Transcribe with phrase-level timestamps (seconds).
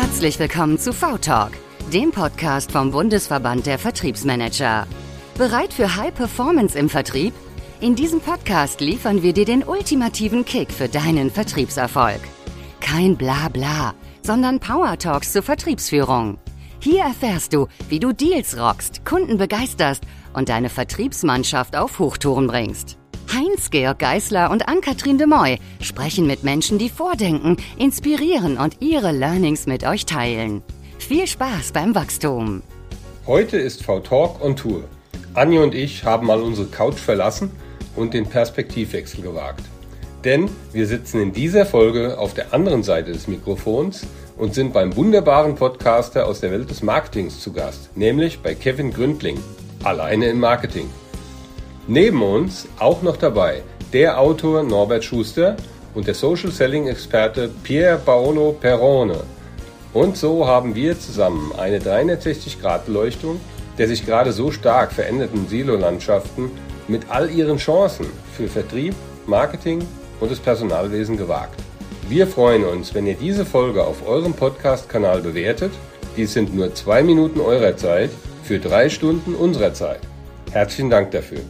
[0.00, 1.50] Herzlich willkommen zu V-Talk,
[1.92, 4.86] dem Podcast vom Bundesverband der Vertriebsmanager.
[5.36, 7.34] Bereit für High Performance im Vertrieb?
[7.80, 12.20] In diesem Podcast liefern wir dir den ultimativen Kick für deinen Vertriebserfolg.
[12.80, 13.92] Kein Blabla,
[14.22, 16.38] sondern Power Talks zur Vertriebsführung.
[16.78, 22.97] Hier erfährst du, wie du Deals rockst, Kunden begeisterst und deine Vertriebsmannschaft auf Hochtouren bringst.
[23.32, 29.66] Heinz-Georg Geißler und Ann-Kathrin de Moy sprechen mit Menschen, die vordenken, inspirieren und ihre Learnings
[29.66, 30.62] mit euch teilen.
[30.98, 32.62] Viel Spaß beim Wachstum.
[33.26, 34.84] Heute ist V-Talk on Tour.
[35.34, 37.50] Anja und ich haben mal unsere Couch verlassen
[37.96, 39.64] und den Perspektivwechsel gewagt.
[40.24, 44.06] Denn wir sitzen in dieser Folge auf der anderen Seite des Mikrofons
[44.36, 48.92] und sind beim wunderbaren Podcaster aus der Welt des Marketings zu Gast, nämlich bei Kevin
[48.92, 49.38] Gründling,
[49.84, 50.88] alleine im Marketing.
[51.88, 55.56] Neben uns auch noch dabei der Autor Norbert Schuster
[55.94, 59.24] und der Social Selling Experte Pier Paolo Perrone.
[59.92, 63.40] Und so haben wir zusammen eine 360-Grad-Beleuchtung
[63.78, 66.50] der sich gerade so stark veränderten Silo-Landschaften
[66.88, 68.94] mit all ihren Chancen für Vertrieb,
[69.26, 69.82] Marketing
[70.20, 71.60] und das Personalwesen gewagt.
[72.08, 75.72] Wir freuen uns, wenn ihr diese Folge auf eurem Podcast-Kanal bewertet.
[76.16, 78.10] Dies sind nur zwei Minuten eurer Zeit
[78.42, 80.00] für drei Stunden unserer Zeit.
[80.50, 81.40] Herzlichen Dank dafür.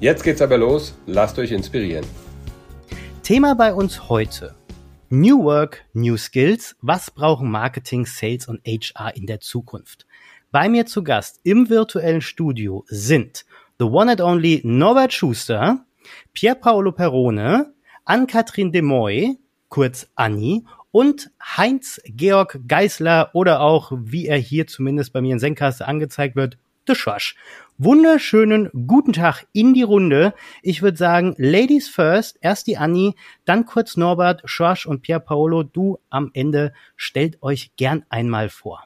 [0.00, 0.96] Jetzt geht's aber los.
[1.06, 2.06] Lasst euch inspirieren.
[3.24, 4.54] Thema bei uns heute.
[5.08, 6.76] New Work, New Skills.
[6.80, 10.06] Was brauchen Marketing, Sales und HR in der Zukunft?
[10.52, 13.44] Bei mir zu Gast im virtuellen Studio sind
[13.80, 15.84] the one and only Norbert Schuster,
[16.32, 19.36] Pier Paolo Perrone, Ann-Kathrin de Moy,
[19.68, 25.88] kurz Anni, und Heinz-Georg Geisler oder auch, wie er hier zumindest bei mir in Senkaste
[25.88, 27.36] angezeigt wird, The Schorsch.
[27.80, 30.34] Wunderschönen guten Tag in die Runde.
[30.62, 35.62] Ich würde sagen, Ladies first, erst die Anni, dann kurz Norbert, Schorsch und Pier Paolo.
[35.62, 38.82] Du am Ende stellt euch gern einmal vor.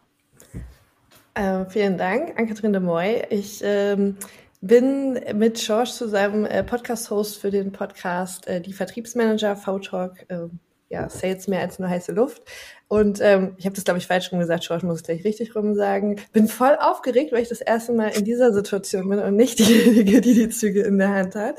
[1.32, 3.22] Äh, vielen Dank, Ann-Kathrin de Moy.
[3.30, 4.18] Ich ähm,
[4.60, 10.48] bin mit George zusammen äh, Podcast-Host für den Podcast äh, Die Vertriebsmanager, V-Talk, äh,
[10.92, 12.42] ja, Sales mehr als nur heiße Luft.
[12.86, 15.56] Und ähm, ich habe das, glaube ich, falsch rum gesagt, George muss es gleich richtig
[15.56, 16.20] rum sagen.
[16.34, 20.20] Bin voll aufgeregt, weil ich das erste Mal in dieser Situation bin und nicht diejenige,
[20.20, 21.58] die die Züge in der Hand hat.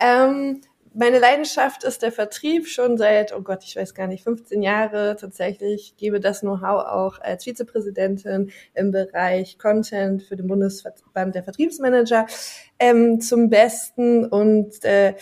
[0.00, 0.62] Ähm,
[0.94, 5.16] meine Leidenschaft ist der Vertrieb schon seit, oh Gott, ich weiß gar nicht, 15 Jahre
[5.18, 5.94] tatsächlich.
[5.96, 12.26] Gebe das Know-how auch als Vizepräsidentin im Bereich Content für den Bundesverband der Vertriebsmanager
[12.80, 15.14] ähm, zum Besten und äh,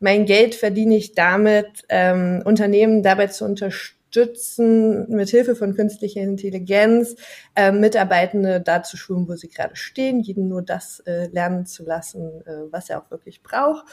[0.00, 7.14] mein Geld verdiene ich damit, ähm, Unternehmen dabei zu unterstützen, mit Hilfe von künstlicher Intelligenz
[7.54, 11.84] äh, Mitarbeitende da zu schulen, wo sie gerade stehen, jeden nur das äh, lernen zu
[11.84, 13.84] lassen, äh, was er auch wirklich braucht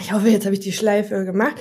[0.00, 1.56] ich hoffe, jetzt habe ich die Schleife gemacht.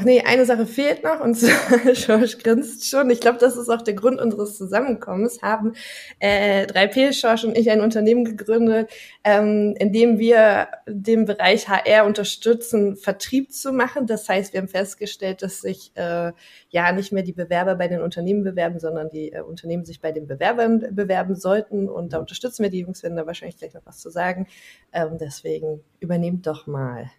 [0.00, 3.10] Ach nee, eine Sache fehlt noch und zwar, George grinst schon.
[3.10, 5.42] Ich glaube, das ist auch der Grund unseres Zusammenkommens.
[5.42, 5.72] Haben
[6.20, 8.88] äh, 3P, George und ich ein Unternehmen gegründet,
[9.24, 14.06] ähm, in dem wir den Bereich HR unterstützen, Vertrieb zu machen.
[14.06, 16.30] Das heißt, wir haben festgestellt, dass sich äh,
[16.68, 20.12] ja nicht mehr die Bewerber bei den Unternehmen bewerben, sondern die äh, Unternehmen sich bei
[20.12, 21.88] den Bewerbern bewerben sollten.
[21.88, 24.46] Und da unterstützen wir die Jungs, werden da wahrscheinlich gleich noch was zu sagen.
[24.92, 27.10] Ähm, deswegen übernehmt doch mal.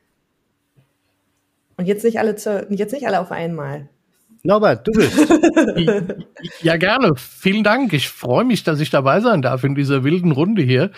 [1.80, 3.88] Und jetzt nicht alle, zu, jetzt nicht alle auf einmal.
[4.44, 5.18] Norbert, du bist.
[6.62, 7.14] ja, gerne.
[7.16, 7.94] Vielen Dank.
[7.94, 10.92] Ich freue mich, dass ich dabei sein darf in dieser wilden Runde hier.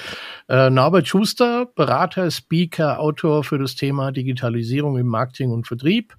[0.50, 6.16] Äh, Norbert Schuster, Berater, Speaker, Autor für das Thema Digitalisierung im Marketing und Vertrieb.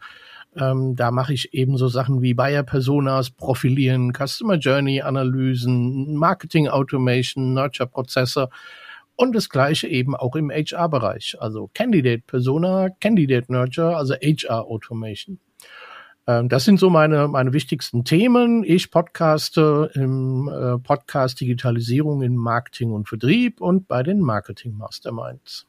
[0.56, 7.52] Ähm, da mache ich ebenso Sachen wie Buyer Personas, Profilieren, Customer Journey Analysen, Marketing Automation,
[7.52, 8.48] Nurture Prozesse
[9.22, 15.38] und das gleiche eben auch im HR-Bereich, also Candidate Persona, Candidate Nurture, also HR Automation.
[16.26, 18.64] Ähm, das sind so meine, meine wichtigsten Themen.
[18.64, 25.68] Ich podcaste im äh, Podcast Digitalisierung in Marketing und Vertrieb und bei den Marketing Masterminds.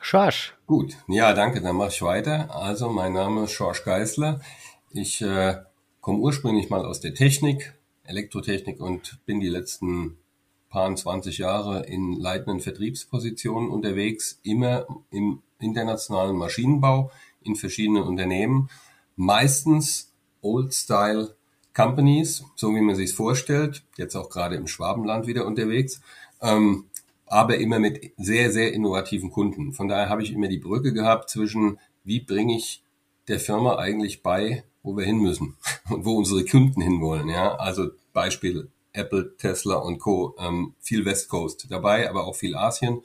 [0.00, 0.54] Schorsch.
[0.66, 2.48] Gut, ja, danke, dann mache ich weiter.
[2.54, 4.40] Also, mein Name ist Schorsch Geisler.
[4.92, 5.56] Ich äh,
[6.00, 10.16] komme ursprünglich mal aus der Technik, Elektrotechnik und bin die letzten
[10.68, 17.10] paar 20 Jahre in leitenden Vertriebspositionen unterwegs, immer im internationalen Maschinenbau
[17.42, 18.68] in verschiedenen Unternehmen,
[19.16, 20.12] meistens
[20.42, 21.34] Old-Style
[21.74, 26.00] Companies, so wie man sich vorstellt, jetzt auch gerade im Schwabenland wieder unterwegs,
[26.40, 26.84] ähm,
[27.26, 29.72] aber immer mit sehr, sehr innovativen Kunden.
[29.72, 32.82] Von daher habe ich immer die Brücke gehabt zwischen, wie bringe ich
[33.28, 35.56] der Firma eigentlich bei, wo wir hin müssen
[35.90, 37.28] und wo unsere Kunden hinwollen.
[37.28, 40.34] Ja, also Beispiel Apple, Tesla und Co.
[40.38, 43.02] Ähm, viel West Coast dabei, aber auch viel Asien.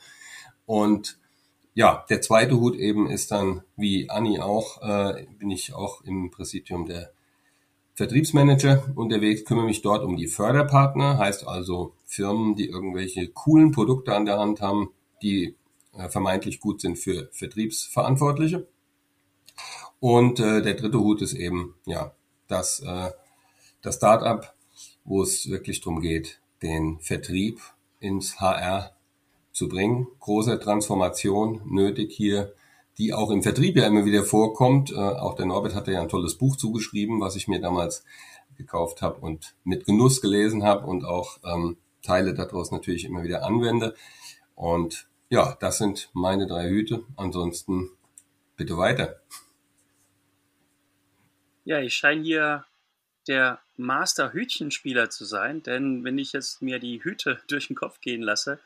[0.65, 1.18] Und
[1.74, 6.30] ja, der zweite Hut eben ist dann, wie Anni auch, äh, bin ich auch im
[6.31, 7.12] Präsidium der
[7.95, 14.15] Vertriebsmanager unterwegs, kümmere mich dort um die Förderpartner, heißt also Firmen, die irgendwelche coolen Produkte
[14.15, 14.89] an der Hand haben,
[15.21, 15.56] die
[15.95, 18.68] äh, vermeintlich gut sind für Vertriebsverantwortliche.
[20.00, 22.13] Und äh, der dritte Hut ist eben ja
[22.47, 23.12] das, äh,
[23.81, 24.53] das Startup,
[25.05, 27.59] wo es wirklich darum geht, den Vertrieb
[28.00, 28.95] ins HR
[29.51, 30.07] zu bringen.
[30.19, 32.53] Große Transformation nötig hier,
[32.97, 34.91] die auch im Vertrieb ja immer wieder vorkommt.
[34.91, 38.03] Äh, auch der Norbert hatte ja ein tolles Buch zugeschrieben, was ich mir damals
[38.57, 43.44] gekauft habe und mit Genuss gelesen habe und auch ähm, Teile daraus natürlich immer wieder
[43.44, 43.95] anwende.
[44.56, 47.03] Und ja, das sind meine drei Hüte.
[47.15, 47.89] Ansonsten
[48.56, 49.21] bitte weiter.
[51.65, 52.65] Ja, ich scheine hier
[53.27, 58.21] der Master-Hütchenspieler zu sein, denn wenn ich jetzt mir die Hüte durch den Kopf gehen
[58.21, 58.59] lasse,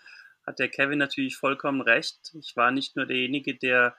[0.45, 2.33] hat der Kevin natürlich vollkommen recht.
[2.39, 3.95] Ich war nicht nur derjenige, der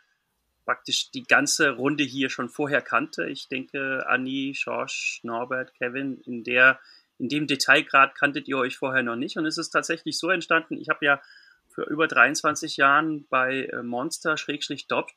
[0.64, 3.28] praktisch die ganze Runde hier schon vorher kannte.
[3.28, 6.78] Ich denke, Anni, Schorsch, Norbert, Kevin, in der
[7.18, 9.36] in dem Detailgrad kanntet ihr euch vorher noch nicht.
[9.36, 11.20] Und es ist tatsächlich so entstanden, ich habe ja
[11.68, 14.36] für über 23 Jahren bei äh, Monster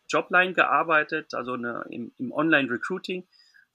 [0.10, 3.24] Jobline gearbeitet, also eine, im, im Online-Recruiting.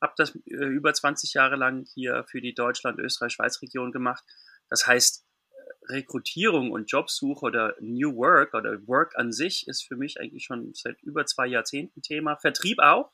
[0.00, 4.24] Habe das äh, über 20 Jahre lang hier für die Deutschland, Österreich, Schweiz Region gemacht.
[4.68, 9.96] Das heißt, äh, Rekrutierung und Jobsuche oder New Work oder Work an sich ist für
[9.96, 12.36] mich eigentlich schon seit über zwei Jahrzehnten Thema.
[12.36, 13.12] Vertrieb auch,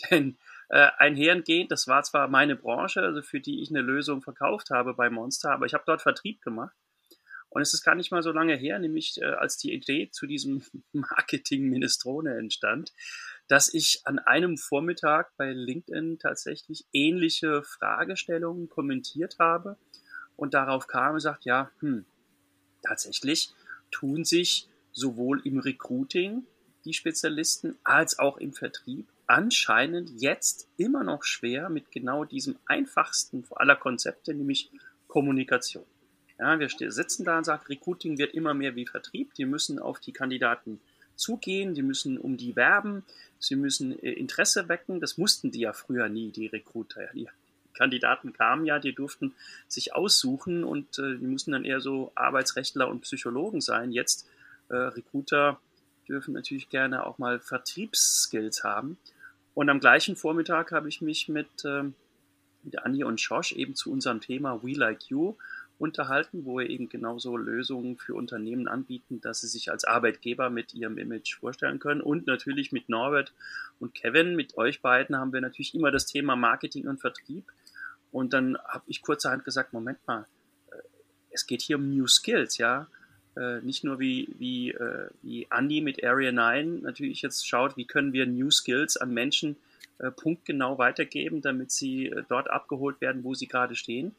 [0.10, 0.38] denn
[0.70, 4.94] äh, einhergehend, das war zwar meine Branche, also für die ich eine Lösung verkauft habe
[4.94, 6.76] bei Monster, aber ich habe dort Vertrieb gemacht
[7.50, 10.26] und es ist gar nicht mal so lange her, nämlich äh, als die Idee zu
[10.26, 10.62] diesem
[10.92, 12.92] Marketing Minestrone entstand,
[13.48, 19.76] dass ich an einem Vormittag bei LinkedIn tatsächlich ähnliche Fragestellungen kommentiert habe
[20.36, 22.04] und darauf kam und sagt, ja, hm,
[22.82, 23.50] tatsächlich
[23.90, 26.46] tun sich sowohl im Recruiting
[26.84, 33.44] die Spezialisten als auch im Vertrieb anscheinend jetzt immer noch schwer mit genau diesem einfachsten
[33.50, 34.70] aller Konzepte, nämlich
[35.06, 35.84] Kommunikation.
[36.38, 39.34] Ja, wir sitzen da und sagen, Recruiting wird immer mehr wie Vertrieb.
[39.34, 40.80] Die müssen auf die Kandidaten
[41.18, 43.04] zugehen, die müssen um die werben,
[43.38, 45.00] sie müssen äh, Interesse wecken.
[45.00, 47.02] Das mussten die ja früher nie, die Recruiter.
[47.14, 47.28] Die
[47.74, 49.34] Kandidaten kamen ja, die durften
[49.68, 53.92] sich aussuchen und äh, die mussten dann eher so Arbeitsrechtler und Psychologen sein.
[53.92, 54.28] Jetzt
[54.68, 55.60] äh, Recruiter
[56.08, 58.96] dürfen natürlich gerne auch mal Vertriebsskills haben.
[59.54, 61.84] Und am gleichen Vormittag habe ich mich mit, äh,
[62.62, 65.34] mit Anni und Josh eben zu unserem Thema We Like You
[65.78, 70.74] unterhalten, wo wir eben genauso Lösungen für Unternehmen anbieten, dass sie sich als Arbeitgeber mit
[70.74, 72.00] ihrem Image vorstellen können.
[72.00, 73.32] Und natürlich mit Norbert
[73.78, 77.44] und Kevin, mit euch beiden haben wir natürlich immer das Thema Marketing und Vertrieb.
[78.10, 80.26] Und dann habe ich kurzerhand gesagt, Moment mal,
[80.72, 80.76] äh,
[81.30, 82.88] es geht hier um New Skills, ja.
[83.36, 87.84] Äh, nicht nur wie, wie, äh, wie Andy mit Area 9 natürlich jetzt schaut, wie
[87.84, 89.56] können wir New Skills an Menschen
[90.14, 94.14] punktgenau weitergeben, damit sie dort abgeholt werden, wo sie gerade stehen,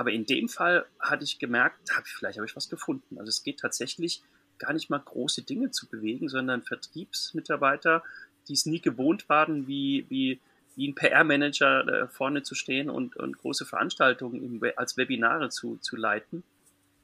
[0.00, 3.18] aber in dem Fall hatte ich gemerkt, hab ich, vielleicht habe ich was gefunden.
[3.18, 4.22] Also es geht tatsächlich
[4.56, 8.02] gar nicht mal große Dinge zu bewegen, sondern Vertriebsmitarbeiter,
[8.48, 10.40] die es nie gewohnt waren, wie, wie,
[10.74, 15.76] wie ein PR-Manager äh, vorne zu stehen und, und große Veranstaltungen im, als Webinare zu,
[15.82, 16.44] zu leiten,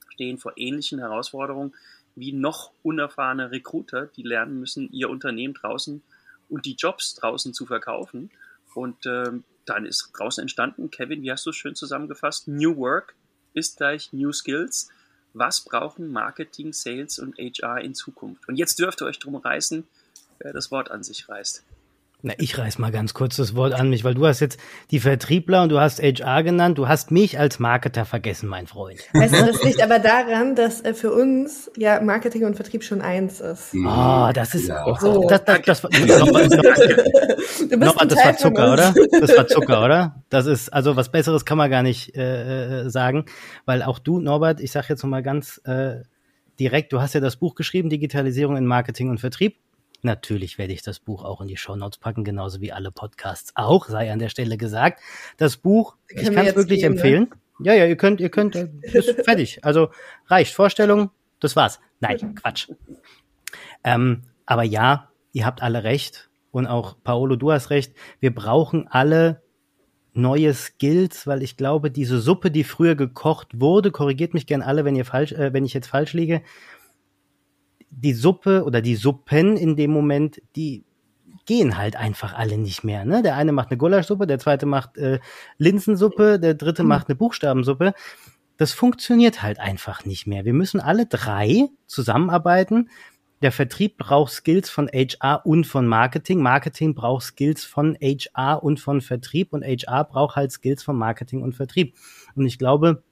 [0.09, 1.75] stehen vor ähnlichen Herausforderungen
[2.15, 6.03] wie noch unerfahrene Recruiter, die lernen müssen, ihr Unternehmen draußen
[6.49, 8.31] und die Jobs draußen zu verkaufen.
[8.75, 12.49] Und ähm, dann ist draußen entstanden, Kevin, wie hast du es schön zusammengefasst?
[12.49, 13.15] New Work
[13.53, 14.89] ist gleich New Skills.
[15.35, 18.49] Was brauchen Marketing, Sales und HR in Zukunft?
[18.49, 19.87] Und jetzt dürft ihr euch drum reißen,
[20.39, 21.63] wer das Wort an sich reißt.
[22.23, 24.59] Na, ich reiß mal ganz kurz das Wort an mich, weil du hast jetzt
[24.91, 26.79] die Vertriebler und du hast HR genannt.
[26.79, 29.01] Du hast mich als Marketer vergessen, mein Freund.
[29.13, 33.03] Weißt du, das liegt aber daran, dass äh, für uns ja Marketing und Vertrieb schon
[33.03, 33.75] eins ist.
[33.85, 34.83] Ah, oh, das ist ja.
[34.99, 35.29] so.
[35.29, 36.49] Das, das, das, das, nochmal,
[37.77, 38.95] nochmal, das war Zucker, oder?
[39.21, 40.25] Das war Zucker, oder?
[40.31, 43.27] Das ist also was Besseres kann man gar nicht äh, äh sagen,
[43.67, 45.97] weil auch du, Norbert, ich sage jetzt nochmal ganz äh,
[46.59, 49.59] direkt, du hast ja das Buch geschrieben, Digitalisierung in Marketing und Vertrieb.
[50.07, 53.89] Natürlich werde ich das Buch auch in die Shownotes packen, genauso wie alle Podcasts auch,
[53.89, 55.01] sei an der Stelle gesagt.
[55.37, 56.97] Das Buch, ich kann es wirklich gehen, ne?
[56.97, 57.23] empfehlen.
[57.59, 57.67] Ne?
[57.67, 59.65] Ja, ja, ihr könnt, ihr könnt, äh, ist fertig.
[59.65, 59.89] Also
[60.29, 60.55] reicht.
[60.55, 61.11] Vorstellung,
[61.41, 61.81] das war's.
[61.99, 62.69] Nein, Quatsch.
[63.83, 66.31] Ähm, aber ja, ihr habt alle recht.
[66.53, 67.93] Und auch Paolo, du hast recht.
[68.21, 69.43] Wir brauchen alle
[70.15, 74.85] neue Skills, weil ich glaube, diese Suppe, die früher gekocht wurde, korrigiert mich gern alle,
[74.85, 76.43] wenn ihr falsch, äh, wenn ich jetzt falsch liege,
[77.97, 80.85] die Suppe oder die Suppen in dem Moment, die
[81.47, 83.05] gehen halt einfach alle nicht mehr.
[83.05, 83.23] Ne?
[83.23, 85.21] Der eine macht eine Gulaschsuppe, der zweite macht äh,
[85.59, 86.89] Linsensuppe, der dritte mhm.
[86.91, 87.95] macht eine Buchstabensuppe.
[88.59, 90.45] Das funktioniert halt einfach nicht mehr.
[90.45, 92.89] Wir müssen alle drei zusammenarbeiten,
[93.43, 96.41] der Vertrieb braucht Skills von HR und von Marketing.
[96.41, 101.43] Marketing braucht Skills von HR und von Vertrieb und HR braucht halt Skills von Marketing
[101.43, 101.95] und Vertrieb.
[102.35, 103.03] Und ich glaube,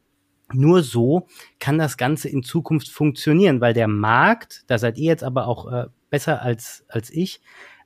[0.55, 1.27] nur so
[1.59, 5.71] kann das Ganze in Zukunft funktionieren, weil der Markt, da seid ihr jetzt aber auch
[5.71, 7.41] äh, besser als, als ich,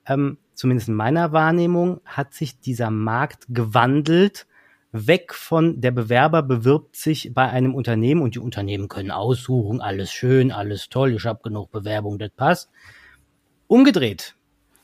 [0.06, 4.46] ähm, zumindest in meiner Wahrnehmung, hat sich dieser Markt gewandelt
[4.92, 10.10] weg von der Bewerber bewirbt sich bei einem Unternehmen und die Unternehmen können aussuchen, alles
[10.10, 12.70] schön, alles toll, ich habe genug Bewerbung, das passt.
[13.66, 14.34] Umgedreht.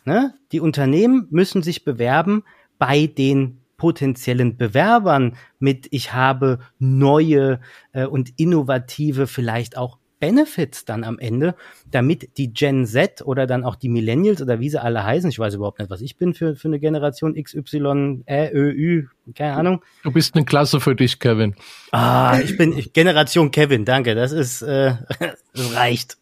[0.05, 0.35] Ne?
[0.53, 2.45] Die Unternehmen müssen sich bewerben
[2.79, 7.61] bei den potenziellen Bewerbern mit, ich habe neue
[7.93, 11.55] äh, und innovative, vielleicht auch Benefits dann am Ende,
[11.91, 15.39] damit die Gen Z oder dann auch die Millennials oder wie sie alle heißen, ich
[15.39, 19.55] weiß überhaupt nicht, was ich bin für, für eine Generation XY, Ä, Ö, Ü, keine
[19.55, 19.85] Ahnung.
[20.03, 21.55] Du bist eine Klasse für dich, Kevin.
[21.93, 24.95] Ah, ich bin ich, Generation Kevin, danke, das ist, äh,
[25.53, 26.17] das reicht.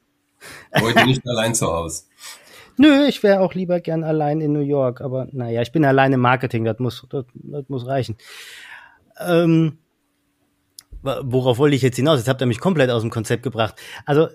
[0.75, 2.02] Heute nicht allein zu Hause.
[2.79, 6.12] Nö, ich wäre auch lieber gern allein in New York, aber naja, ich bin allein
[6.12, 8.17] im Marketing, das muss, das, das muss reichen.
[9.21, 9.79] Ähm,
[11.02, 12.19] worauf wollte ich jetzt hinaus?
[12.19, 13.75] Jetzt habt ihr mich komplett aus dem Konzept gebracht.
[14.07, 14.29] Also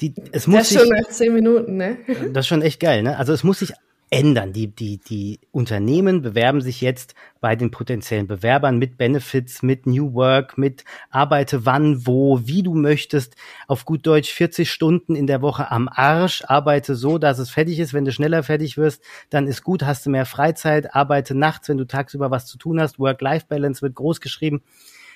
[0.00, 1.98] die, es muss das sich, schon nach zehn Minuten, ne?
[2.32, 3.16] Das ist schon echt geil, ne?
[3.16, 3.72] Also es muss sich
[4.10, 4.52] ändern.
[4.52, 10.14] Die, die, die Unternehmen bewerben sich jetzt bei den potenziellen Bewerbern mit Benefits, mit New
[10.14, 13.36] Work, mit arbeite wann, wo, wie du möchtest.
[13.66, 16.42] Auf gut Deutsch 40 Stunden in der Woche am Arsch.
[16.46, 17.94] Arbeite so, dass es fertig ist.
[17.94, 20.94] Wenn du schneller fertig wirst, dann ist gut, hast du mehr Freizeit.
[20.94, 22.98] Arbeite nachts, wenn du tagsüber was zu tun hast.
[22.98, 24.62] Work-Life-Balance wird groß geschrieben.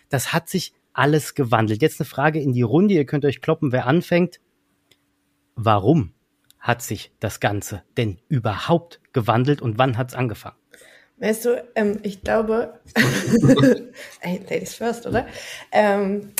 [0.08, 1.80] Das hat sich alles gewandelt.
[1.82, 2.94] Jetzt eine Frage in die Runde.
[2.94, 4.40] Ihr könnt euch kloppen, wer anfängt.
[5.54, 6.12] Warum
[6.62, 10.56] hat sich das Ganze denn überhaupt gewandelt und wann hat es angefangen?
[11.18, 12.80] Weißt du, ähm, ich glaube,
[14.20, 15.26] hey, Ladies first, oder?
[15.70, 16.32] Ähm,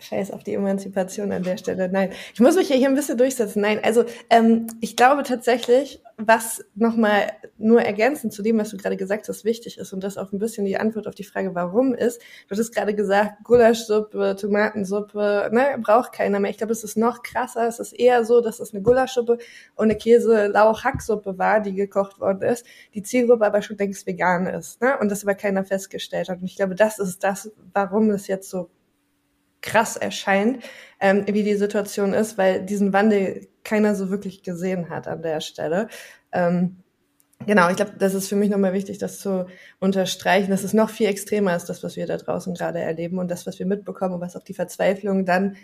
[0.00, 1.88] Scheiß auf die Emanzipation an der Stelle.
[1.88, 3.62] Nein, ich muss mich ja hier ein bisschen durchsetzen.
[3.62, 8.96] Nein, also ähm, ich glaube tatsächlich, was nochmal nur ergänzend zu dem, was du gerade
[8.96, 11.94] gesagt hast, wichtig ist und das auch ein bisschen die Antwort auf die Frage, warum
[11.94, 12.20] ist.
[12.48, 16.50] Du hast gerade gesagt, Gulaschsuppe, Tomatensuppe, ne, braucht keiner mehr.
[16.50, 17.66] Ich glaube, es ist noch krasser.
[17.66, 19.38] Es ist eher so, dass es eine Gulaschsuppe
[19.76, 24.80] und eine Käse-Lauch-Hacksuppe war, die gekocht worden ist, die Zielgruppe aber schon längst vegan ist,
[24.80, 26.40] ne, und das aber keiner festgestellt hat.
[26.40, 28.70] Und ich glaube, das ist das, warum es jetzt so
[29.62, 30.62] krass erscheint,
[31.00, 35.40] ähm, wie die Situation ist, weil diesen Wandel keiner so wirklich gesehen hat an der
[35.40, 35.88] Stelle.
[36.32, 36.76] Ähm,
[37.46, 39.46] genau, ich glaube, das ist für mich nochmal wichtig, das zu
[39.78, 43.30] unterstreichen, dass es noch viel extremer ist, das, was wir da draußen gerade erleben und
[43.30, 45.56] das, was wir mitbekommen und was auch die Verzweiflung dann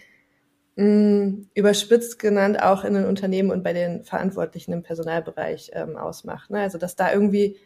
[0.76, 5.96] mh, mm, überspitzt genannt auch in den Unternehmen und bei den Verantwortlichen im Personalbereich ähm,
[5.96, 6.50] ausmacht.
[6.50, 6.60] Ne?
[6.60, 7.56] Also dass da irgendwie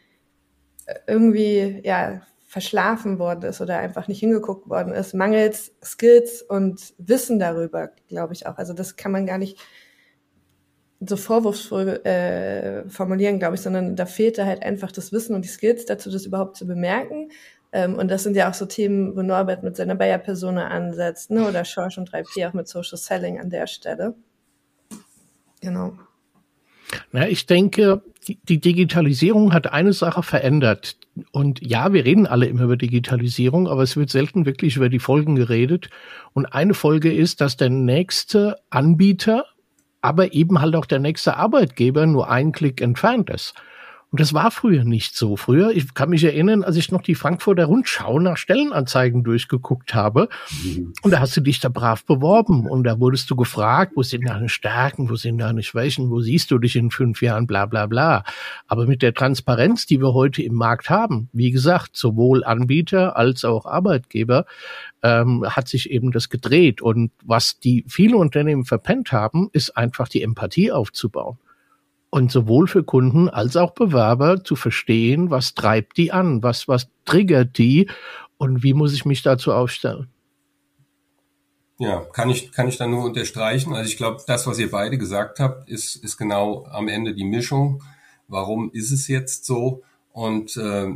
[0.87, 6.95] äh, irgendwie ja verschlafen worden ist oder einfach nicht hingeguckt worden ist, mangels Skills und
[6.99, 8.59] Wissen darüber, glaube ich auch.
[8.59, 9.57] Also das kann man gar nicht
[10.99, 15.49] so vorwurfsvoll äh, formulieren, glaube ich, sondern da fehlte halt einfach das Wissen und die
[15.49, 17.31] Skills dazu, das überhaupt zu bemerken.
[17.71, 21.47] Ähm, und das sind ja auch so Themen, wo Norbert mit seiner Bayer-Persona ansetzt, ne?
[21.47, 24.17] oder Schorsch und 3P auch mit Social Selling an der Stelle.
[25.61, 25.93] Genau.
[27.13, 30.97] Na, ich denke, die, die Digitalisierung hat eine Sache verändert.
[31.33, 34.99] Und ja, wir reden alle immer über Digitalisierung, aber es wird selten wirklich über die
[34.99, 35.91] Folgen geredet.
[36.33, 39.45] Und eine Folge ist, dass der nächste Anbieter,
[40.01, 43.55] aber eben halt auch der nächste Arbeitgeber nur einen Klick entfernt ist.
[44.11, 45.37] Und das war früher nicht so.
[45.37, 50.29] Früher, ich kann mich erinnern, als ich noch die Frankfurter Rundschau nach Stellenanzeigen durchgeguckt habe.
[50.65, 50.95] Mhm.
[51.03, 52.69] Und da hast du dich da brav beworben.
[52.69, 56.51] Und da wurdest du gefragt, wo sind deine Stärken, wo sind deine Schwächen, wo siehst
[56.51, 58.25] du dich in fünf Jahren, bla bla bla.
[58.67, 63.45] Aber mit der Transparenz, die wir heute im Markt haben, wie gesagt, sowohl Anbieter als
[63.45, 64.45] auch Arbeitgeber,
[65.05, 66.83] ähm, hat sich eben das gedreht.
[66.83, 71.39] Und was die viele Unternehmen verpennt haben, ist einfach die Empathie aufzubauen
[72.11, 76.89] und sowohl für Kunden als auch Bewerber zu verstehen, was treibt die an, was, was
[77.05, 77.89] triggert die
[78.37, 80.09] und wie muss ich mich dazu aufstellen.
[81.79, 83.73] Ja, kann ich, kann ich da nur unterstreichen.
[83.73, 87.25] Also ich glaube, das, was ihr beide gesagt habt, ist, ist genau am Ende die
[87.25, 87.83] Mischung.
[88.29, 89.83] Warum ist es jetzt so?
[90.13, 90.89] Und äh,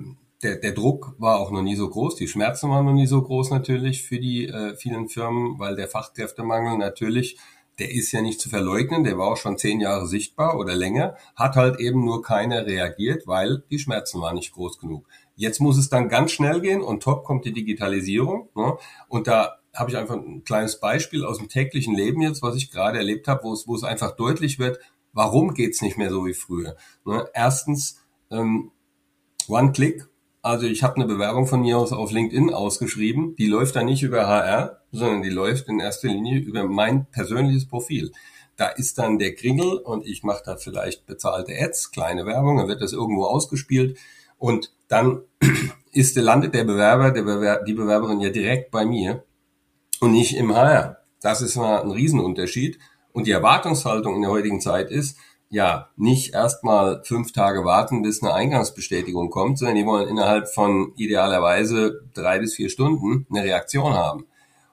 [0.42, 3.22] der, der Druck war auch noch nie so groß, die Schmerzen waren noch nie so
[3.22, 7.38] groß natürlich für die äh, vielen Firmen, weil der Fachkräftemangel natürlich
[7.78, 11.16] der ist ja nicht zu verleugnen, der war auch schon zehn Jahre sichtbar oder länger,
[11.34, 15.08] hat halt eben nur keiner reagiert, weil die Schmerzen waren nicht groß genug.
[15.34, 18.48] Jetzt muss es dann ganz schnell gehen und top kommt die Digitalisierung.
[18.54, 18.76] Ne?
[19.08, 22.70] Und da habe ich einfach ein kleines Beispiel aus dem täglichen Leben jetzt, was ich
[22.70, 24.78] gerade erlebt habe, wo es, wo es einfach deutlich wird,
[25.12, 26.76] warum geht's nicht mehr so wie früher.
[27.04, 27.28] Ne?
[27.34, 28.00] Erstens,
[28.30, 28.70] ähm,
[29.48, 30.08] One-Click,
[30.44, 34.02] also ich habe eine Bewerbung von mir aus auf LinkedIn ausgeschrieben, die läuft dann nicht
[34.02, 38.12] über HR, sondern die läuft in erster Linie über mein persönliches Profil.
[38.56, 42.68] da ist dann der Kringel und ich mache da vielleicht bezahlte Ads, kleine Werbung, dann
[42.68, 43.98] wird das irgendwo ausgespielt
[44.38, 45.22] und dann
[45.92, 49.24] ist, landet der Bewerber, der Bewer die Bewerberin ja direkt bei mir
[50.00, 50.98] und nicht im HR.
[51.22, 52.78] Das ist mal ein Riesenunterschied.
[53.12, 55.16] Und die Erwartungshaltung in der heutigen Zeit ist,
[55.50, 60.92] ja, nicht erstmal fünf Tage warten, bis eine Eingangsbestätigung kommt, sondern die wollen innerhalb von
[60.96, 64.26] idealerweise drei bis vier Stunden eine Reaktion haben.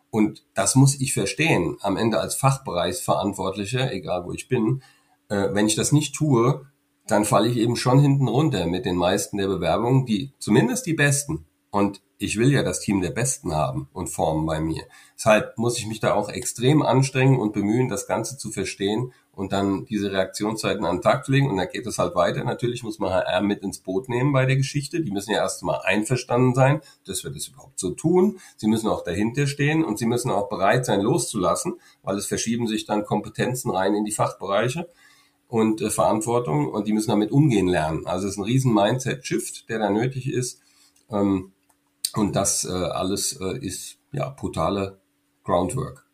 [0.10, 4.82] Und das muss ich verstehen, am Ende als Fachbereichsverantwortlicher, egal wo ich bin,
[5.30, 6.66] äh, wenn ich das nicht tue,
[7.08, 10.94] dann falle ich eben schon hinten runter mit den meisten der Bewerbungen, die zumindest die
[10.94, 11.46] besten.
[11.70, 14.84] Und ich will ja das Team der Besten haben und formen bei mir.
[15.16, 19.54] Deshalb muss ich mich da auch extrem anstrengen und bemühen, das Ganze zu verstehen und
[19.54, 21.50] dann diese Reaktionszeiten an den Tag legen.
[21.50, 22.44] Und dann geht es halt weiter.
[22.44, 25.02] Natürlich muss man HR mit ins Boot nehmen bei der Geschichte.
[25.02, 28.40] Die müssen ja erstmal einverstanden sein, dass wir das überhaupt so tun.
[28.56, 32.68] Sie müssen auch dahinter stehen und sie müssen auch bereit sein, loszulassen, weil es verschieben
[32.68, 34.88] sich dann Kompetenzen rein in die Fachbereiche
[35.48, 38.06] und äh, Verantwortung und die müssen damit umgehen lernen.
[38.06, 40.62] Also es ist ein riesen Mindset-Shift, der da nötig ist.
[41.10, 41.52] Ähm,
[42.14, 45.00] und das äh, alles äh, ist ja brutale
[45.44, 46.06] Groundwork.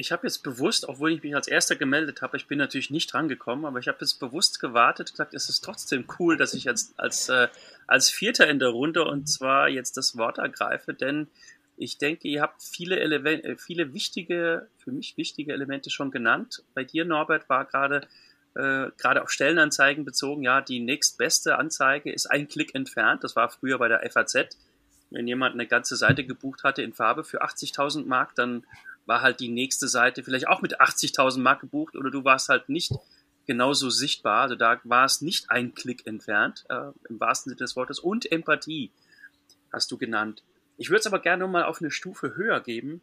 [0.00, 3.12] Ich habe jetzt bewusst, obwohl ich mich als erster gemeldet habe, ich bin natürlich nicht
[3.12, 6.98] drangekommen, aber ich habe jetzt bewusst gewartet, gesagt, es ist trotzdem cool, dass ich jetzt
[6.98, 7.48] als, äh,
[7.86, 11.28] als Vierter in der Runde und zwar jetzt das Wort ergreife, denn
[11.76, 16.62] ich denke, ihr habt viele, Ele äh, viele wichtige, für mich wichtige Elemente schon genannt.
[16.72, 18.08] Bei dir, Norbert, war gerade
[18.54, 23.22] äh, gerade auf Stellenanzeigen bezogen, ja, die nächstbeste Anzeige ist ein Klick entfernt.
[23.22, 24.56] Das war früher bei der FAZ.
[25.10, 28.64] Wenn jemand eine ganze Seite gebucht hatte in Farbe für 80.000 Mark, dann
[29.06, 32.68] war halt die nächste Seite vielleicht auch mit 80.000 Mark gebucht oder du warst halt
[32.68, 32.92] nicht
[33.46, 34.42] genauso sichtbar.
[34.42, 37.98] Also da war es nicht ein Klick entfernt, äh, im wahrsten Sinne des Wortes.
[37.98, 38.90] Und Empathie
[39.72, 40.42] hast du genannt.
[40.76, 43.02] Ich würde es aber gerne mal auf eine Stufe höher geben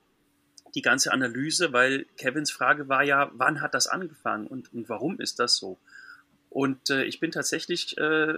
[0.75, 5.19] die ganze Analyse, weil Kevins Frage war ja, wann hat das angefangen und, und warum
[5.19, 5.79] ist das so?
[6.49, 8.35] Und äh, ich bin tatsächlich äh,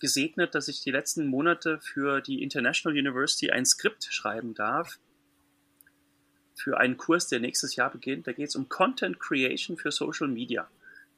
[0.00, 4.98] gesegnet, dass ich die letzten Monate für die International University ein Skript schreiben darf
[6.56, 8.26] für einen Kurs, der nächstes Jahr beginnt.
[8.26, 10.68] Da geht es um Content Creation für Social Media.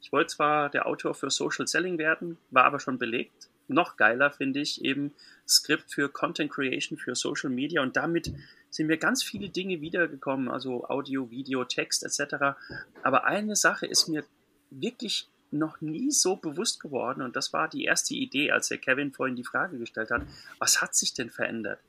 [0.01, 3.49] Ich wollte zwar der Autor für Social Selling werden, war aber schon belegt.
[3.67, 5.13] Noch geiler finde ich eben
[5.47, 8.33] Skript für Content Creation für Social Media und damit
[8.69, 12.57] sind mir ganz viele Dinge wiedergekommen, also Audio, Video, Text etc.
[13.03, 14.23] Aber eine Sache ist mir
[14.71, 19.11] wirklich noch nie so bewusst geworden und das war die erste Idee, als der Kevin
[19.11, 20.23] vorhin die Frage gestellt hat,
[20.59, 21.79] was hat sich denn verändert?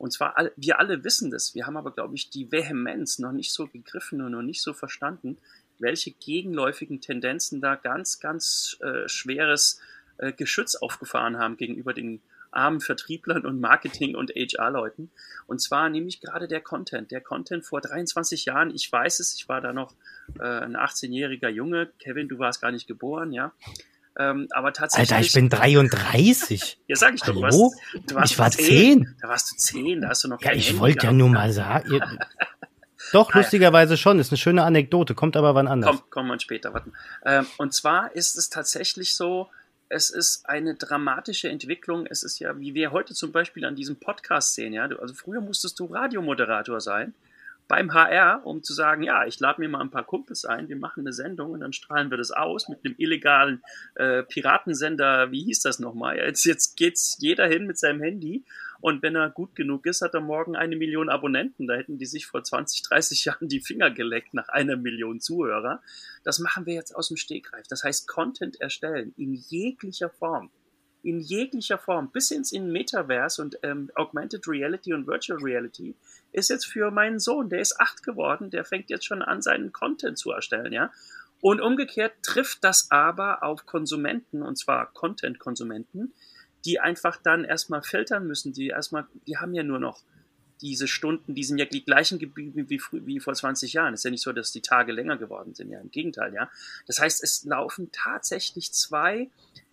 [0.00, 3.52] Und zwar, wir alle wissen das, wir haben aber, glaube ich, die Vehemenz noch nicht
[3.52, 5.36] so gegriffen und noch nicht so verstanden,
[5.78, 9.78] welche gegenläufigen Tendenzen da ganz, ganz äh, schweres
[10.16, 15.10] äh, Geschütz aufgefahren haben gegenüber den armen Vertrieblern und Marketing- und HR-Leuten.
[15.46, 17.10] Und zwar nämlich gerade der Content.
[17.10, 19.94] Der Content vor 23 Jahren, ich weiß es, ich war da noch
[20.38, 21.90] äh, ein 18-jähriger Junge.
[21.98, 23.52] Kevin, du warst gar nicht geboren, ja.
[24.18, 25.12] Ähm, aber tatsächlich.
[25.12, 26.78] Alter, ich bin 33.
[26.86, 27.34] ja, sag ich doch.
[27.34, 27.40] Hallo?
[27.40, 28.66] Du warst, du warst ich war 10.
[28.66, 29.16] 10.
[29.20, 32.00] Da warst du 10, da hast du noch Ja, ich wollte ja nur mal sagen.
[33.12, 34.20] Doch, lustigerweise schon.
[34.20, 35.90] Ist eine schöne Anekdote, kommt aber wann anders.
[35.90, 36.92] Kommt, kommt man später, warten.
[37.24, 39.48] Ähm, und zwar ist es tatsächlich so,
[39.88, 42.06] es ist eine dramatische Entwicklung.
[42.06, 44.84] Es ist ja, wie wir heute zum Beispiel an diesem Podcast sehen, ja.
[44.84, 47.14] Also früher musstest du Radiomoderator sein
[47.70, 50.76] beim HR, um zu sagen, ja, ich lade mir mal ein paar Kumpels ein, wir
[50.76, 53.62] machen eine Sendung und dann strahlen wir das aus mit einem illegalen
[53.94, 56.16] äh, Piratensender, wie hieß das nochmal?
[56.16, 58.44] Jetzt, jetzt geht's jeder hin mit seinem Handy
[58.80, 61.68] und wenn er gut genug ist, hat er morgen eine Million Abonnenten.
[61.68, 65.80] Da hätten die sich vor 20, 30 Jahren die Finger geleckt nach einer Million Zuhörer.
[66.24, 67.68] Das machen wir jetzt aus dem Stegreif.
[67.68, 70.50] Das heißt, Content erstellen in jeglicher Form.
[71.02, 75.94] In jeglicher Form, bis ins in Metaverse und ähm, Augmented Reality und Virtual Reality,
[76.32, 79.72] ist jetzt für meinen Sohn, der ist acht geworden, der fängt jetzt schon an, seinen
[79.72, 80.90] Content zu erstellen, ja.
[81.40, 86.12] Und umgekehrt trifft das aber auf Konsumenten, und zwar Content-Konsumenten,
[86.64, 90.02] die einfach dann erstmal filtern müssen, die erstmal, die haben ja nur noch
[90.60, 93.94] diese Stunden, die sind ja die gleichen geblieben wie, wie vor 20 Jahren.
[93.94, 96.50] Ist ja nicht so, dass die Tage länger geworden sind, ja, im Gegenteil, ja.
[96.86, 99.30] Das heißt, es laufen tatsächlich zwei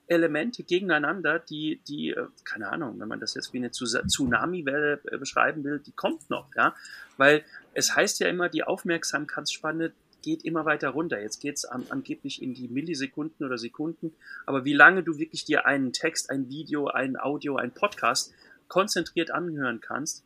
[0.08, 5.17] Elemente gegeneinander, die, die, äh, keine Ahnung, wenn man das jetzt wie eine Tsunami-Welle äh,
[5.17, 6.76] beschreiben will, die kommt noch, ja.
[7.17, 7.43] Weil
[7.74, 11.22] es heißt ja immer, die Aufmerksamkeitsspanne geht immer weiter runter.
[11.22, 14.13] Jetzt geht es an, angeblich in die Millisekunden oder Sekunden.
[14.46, 18.34] Aber wie lange du wirklich dir einen Text, ein Video, ein Audio, ein Podcast
[18.67, 20.26] konzentriert anhören kannst,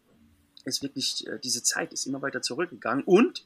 [0.65, 3.03] ist wirklich, äh, diese Zeit ist immer weiter zurückgegangen.
[3.03, 3.45] Und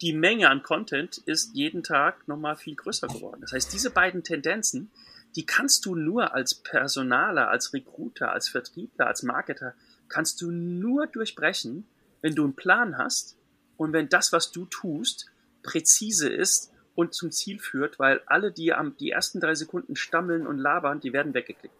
[0.00, 3.40] die Menge an Content ist jeden Tag nochmal viel größer geworden.
[3.40, 4.90] Das heißt, diese beiden Tendenzen,
[5.36, 9.74] die kannst du nur als Personaler, als Recruiter, als Vertriebler, als Marketer,
[10.08, 11.86] kannst du nur durchbrechen,
[12.20, 13.36] wenn du einen Plan hast
[13.76, 15.30] und wenn das, was du tust,
[15.62, 20.46] präzise ist und zum Ziel führt, weil alle, die am die ersten drei Sekunden stammeln
[20.46, 21.74] und labern, die werden weggeklickt.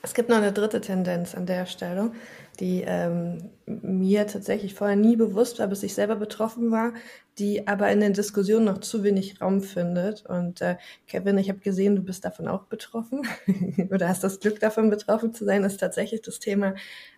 [0.00, 2.12] Es gibt noch eine dritte Tendenz an der Stelle,
[2.60, 6.92] die ähm, mir tatsächlich vorher nie bewusst war, bis ich selber betroffen war,
[7.38, 10.24] die aber in den Diskussionen noch zu wenig Raum findet.
[10.26, 10.76] Und äh,
[11.08, 13.22] Kevin, ich habe gesehen, du bist davon auch betroffen
[13.90, 16.74] oder hast das Glück davon betroffen zu sein, ist tatsächlich das Thema,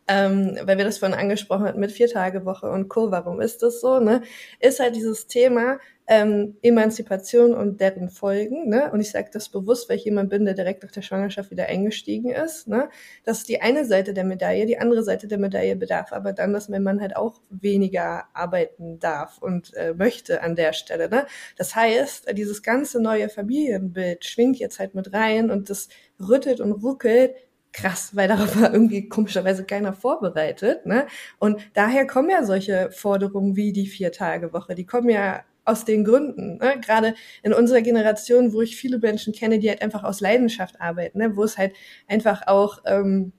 [0.09, 3.11] ähm, weil wir das vorhin angesprochen hatten mit Viertagewoche und Co.
[3.11, 4.01] Warum ist das so?
[4.01, 4.23] Ne?
[4.59, 5.79] Ist halt dieses Thema,
[6.11, 8.69] ähm, Emanzipation und deren Folgen.
[8.69, 8.91] Ne?
[8.93, 11.67] Und ich sage das bewusst, weil ich jemand bin, der direkt nach der Schwangerschaft wieder
[11.67, 12.67] eingestiegen ist.
[12.67, 12.89] Ne?
[13.23, 14.67] Das ist die eine Seite der Medaille.
[14.67, 18.99] Die andere Seite der Medaille bedarf aber dann, dass mein Mann halt auch weniger arbeiten
[18.99, 21.09] darf und äh, möchte an der Stelle.
[21.09, 21.27] Ne?
[21.57, 26.73] Das heißt, dieses ganze neue Familienbild schwingt jetzt halt mit rein und das rüttelt und
[26.73, 27.37] ruckelt
[27.73, 30.87] krass, weil darauf war irgendwie komischerweise keiner vorbereitet.
[30.87, 31.07] Ne?
[31.39, 36.59] Und daher kommen ja solche Forderungen wie die Vier-Tage-Woche, die kommen ja aus den Gründen.
[36.59, 36.81] Ne?
[36.81, 41.19] Gerade in unserer Generation, wo ich viele Menschen kenne, die halt einfach aus Leidenschaft arbeiten,
[41.19, 41.37] ne?
[41.37, 41.75] wo es halt
[42.09, 43.33] einfach auch, ähm,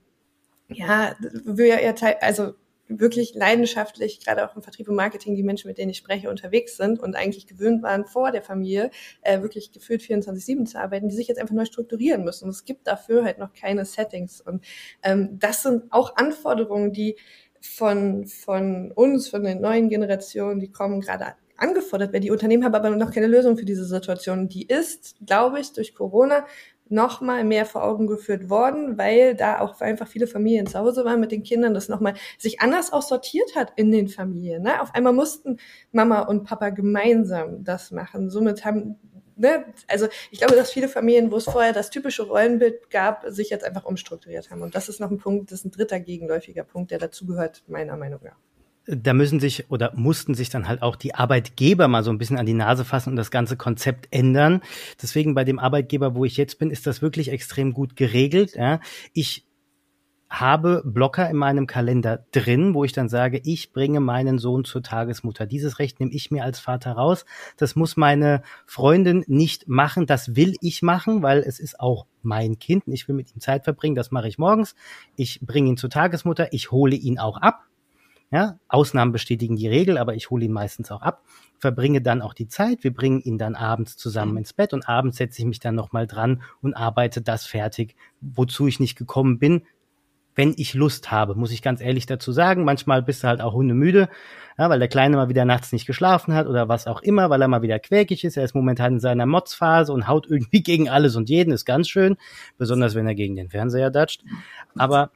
[0.68, 2.54] ja, wir ja, also
[2.88, 6.76] wirklich leidenschaftlich, gerade auch im Vertrieb und Marketing, die Menschen, mit denen ich spreche, unterwegs
[6.76, 8.90] sind und eigentlich gewöhnt waren, vor der Familie
[9.22, 12.44] äh, wirklich gefühlt 24-7 zu arbeiten, die sich jetzt einfach neu strukturieren müssen.
[12.44, 14.40] Und es gibt dafür halt noch keine Settings.
[14.40, 14.64] Und
[15.02, 17.16] ähm, das sind auch Anforderungen, die
[17.60, 21.26] von, von uns, von den neuen Generationen, die kommen gerade
[21.62, 22.22] angefordert werden.
[22.22, 24.48] Die Unternehmen haben aber noch keine Lösung für diese Situation.
[24.48, 26.44] Die ist, glaube ich, durch Corona
[26.88, 31.04] noch mal mehr vor Augen geführt worden, weil da auch einfach viele Familien zu Hause
[31.04, 34.62] waren mit den Kindern, das noch mal sich anders auch sortiert hat in den Familien.
[34.62, 34.80] Ne?
[34.80, 35.56] Auf einmal mussten
[35.90, 38.28] Mama und Papa gemeinsam das machen.
[38.28, 38.98] Somit haben
[39.34, 39.64] Ne?
[39.88, 43.64] Also ich glaube, dass viele Familien, wo es vorher das typische Rollenbild gab, sich jetzt
[43.64, 44.62] einfach umstrukturiert haben.
[44.62, 47.96] Und das ist noch ein Punkt, das ist ein dritter gegenläufiger Punkt, der dazugehört, meiner
[47.96, 48.36] Meinung nach
[48.86, 52.38] da müssen sich oder mussten sich dann halt auch die Arbeitgeber mal so ein bisschen
[52.38, 54.60] an die Nase fassen und das ganze Konzept ändern.
[55.00, 58.56] Deswegen bei dem Arbeitgeber, wo ich jetzt bin, ist das wirklich extrem gut geregelt.
[58.56, 58.80] Ja.
[59.12, 59.46] Ich
[60.28, 64.82] habe Blocker in meinem Kalender drin, wo ich dann sage, ich bringe meinen Sohn zur
[64.82, 65.44] Tagesmutter.
[65.44, 67.26] Dieses Recht nehme ich mir als Vater raus.
[67.58, 70.06] Das muss meine Freundin nicht machen.
[70.06, 72.84] Das will ich machen, weil es ist auch mein Kind.
[72.86, 73.94] Ich will mit ihm Zeit verbringen.
[73.94, 74.74] Das mache ich morgens.
[75.16, 76.52] Ich bringe ihn zur Tagesmutter.
[76.52, 77.66] Ich hole ihn auch ab
[78.32, 81.22] ja, Ausnahmen bestätigen die Regel, aber ich hole ihn meistens auch ab,
[81.58, 82.82] verbringe dann auch die Zeit.
[82.82, 84.38] Wir bringen ihn dann abends zusammen mhm.
[84.38, 88.66] ins Bett und abends setze ich mich dann nochmal dran und arbeite das fertig, wozu
[88.66, 89.62] ich nicht gekommen bin,
[90.34, 92.64] wenn ich Lust habe, muss ich ganz ehrlich dazu sagen.
[92.64, 94.08] Manchmal bist du halt auch hundemüde,
[94.56, 97.42] ja, weil der Kleine mal wieder nachts nicht geschlafen hat oder was auch immer, weil
[97.42, 98.38] er mal wieder quäkig ist.
[98.38, 101.90] Er ist momentan in seiner Motzphase und haut irgendwie gegen alles und jeden, ist ganz
[101.90, 102.16] schön,
[102.56, 104.24] besonders wenn er gegen den Fernseher datscht.
[104.74, 105.10] Aber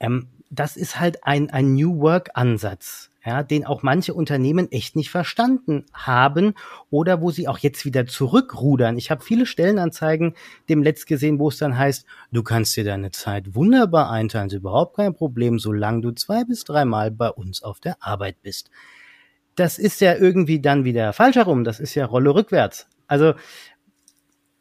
[0.00, 5.10] ähm, das ist halt ein, ein New Work-Ansatz, ja, den auch manche Unternehmen echt nicht
[5.10, 6.54] verstanden haben
[6.90, 8.98] oder wo sie auch jetzt wieder zurückrudern.
[8.98, 10.34] Ich habe viele Stellenanzeigen
[10.68, 14.54] dem Letzt gesehen, wo es dann heißt, du kannst dir deine Zeit wunderbar einteilen, ist
[14.54, 18.70] überhaupt kein Problem, solange du zwei bis dreimal bei uns auf der Arbeit bist.
[19.56, 22.86] Das ist ja irgendwie dann wieder falsch herum, das ist ja Rolle rückwärts.
[23.06, 23.34] Also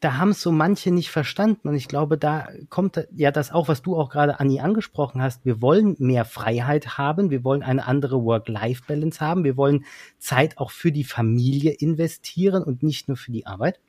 [0.03, 1.69] da haben es so manche nicht verstanden.
[1.69, 5.45] Und ich glaube, da kommt ja das auch, was du auch gerade, Anni, angesprochen hast.
[5.45, 7.29] Wir wollen mehr Freiheit haben.
[7.29, 9.45] Wir wollen eine andere Work-Life-Balance haben.
[9.45, 9.85] Wir wollen
[10.17, 13.79] Zeit auch für die Familie investieren und nicht nur für die Arbeit.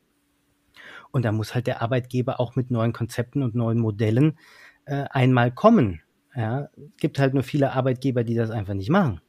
[1.10, 4.38] Und da muss halt der Arbeitgeber auch mit neuen Konzepten und neuen Modellen
[4.84, 6.00] äh, einmal kommen.
[6.36, 9.20] Ja, es gibt halt nur viele Arbeitgeber, die das einfach nicht machen.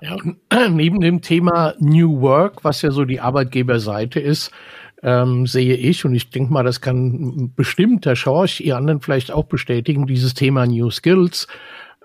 [0.00, 0.16] Ja,
[0.70, 4.50] neben dem Thema New Work, was ja so die Arbeitgeberseite ist,
[5.04, 9.30] ähm, sehe ich, und ich denke mal, das kann bestimmt Herr Schorch, ihr anderen vielleicht
[9.30, 11.46] auch bestätigen, dieses Thema New Skills,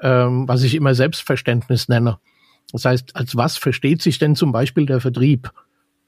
[0.02, 2.20] ähm, was ich immer Selbstverständnis nenne.
[2.74, 5.50] Das heißt, als was versteht sich denn zum Beispiel der Vertrieb?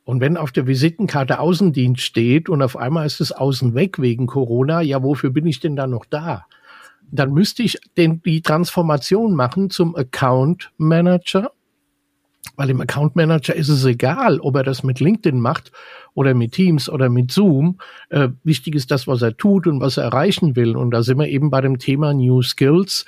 [0.04, 4.28] Und wenn auf der Visitenkarte Außendienst steht und auf einmal ist es außen weg wegen
[4.28, 6.46] Corona, ja, wofür bin ich denn da noch da?
[7.10, 11.52] Dann müsste ich den, die Transformation machen zum Account Manager
[12.62, 15.72] weil im Account Manager ist es egal, ob er das mit LinkedIn macht
[16.14, 17.80] oder mit Teams oder mit Zoom.
[18.10, 20.78] Äh, wichtig ist das, was er tut und was er erreichen will.
[20.78, 23.06] Und da sind wir eben bei dem Thema New Skills.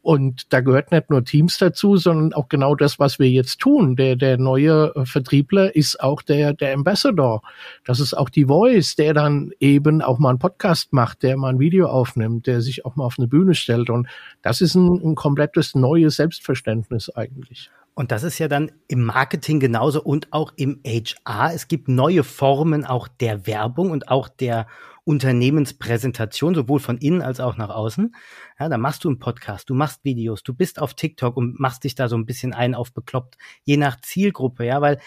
[0.00, 3.94] Und da gehört nicht nur Teams dazu, sondern auch genau das, was wir jetzt tun.
[3.94, 7.42] Der, der neue Vertriebler ist auch der, der Ambassador.
[7.84, 11.50] Das ist auch die Voice, der dann eben auch mal einen Podcast macht, der mal
[11.50, 13.90] ein Video aufnimmt, der sich auch mal auf eine Bühne stellt.
[13.90, 14.08] Und
[14.40, 17.70] das ist ein, ein komplettes neues Selbstverständnis eigentlich.
[17.94, 21.54] Und das ist ja dann im Marketing genauso und auch im HR.
[21.54, 24.66] Es gibt neue Formen auch der Werbung und auch der
[25.04, 28.14] Unternehmenspräsentation, sowohl von innen als auch nach außen.
[28.58, 31.84] Ja, da machst du einen Podcast, du machst Videos, du bist auf TikTok und machst
[31.84, 35.00] dich da so ein bisschen ein auf bekloppt, je nach Zielgruppe, ja, weil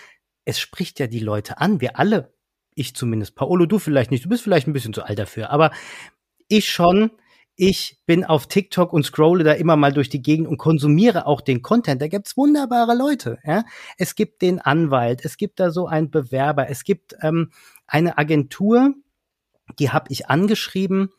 [0.46, 1.82] es spricht ja die Leute an.
[1.82, 2.34] Wir alle,
[2.74, 5.72] ich zumindest, Paolo, du vielleicht nicht, du bist vielleicht ein bisschen zu alt dafür, aber
[6.48, 7.12] ich schon,
[7.60, 11.42] ich bin auf TikTok und scrolle da immer mal durch die Gegend und konsumiere auch
[11.42, 12.00] den Content.
[12.00, 13.40] Da gibt's wunderbare Leute.
[13.44, 13.66] Ja?
[13.98, 17.52] Es gibt den Anwalt, es gibt da so einen Bewerber, es gibt ähm,
[17.88, 18.94] eine Agentur,
[19.80, 21.10] die habe ich angeschrieben,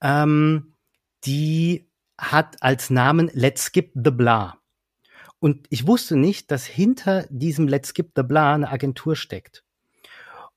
[0.00, 0.72] ähm,
[1.26, 4.58] die hat als Namen Let's Skip the Blah.
[5.40, 9.62] Und ich wusste nicht, dass hinter diesem Let's Skip the Blah eine Agentur steckt.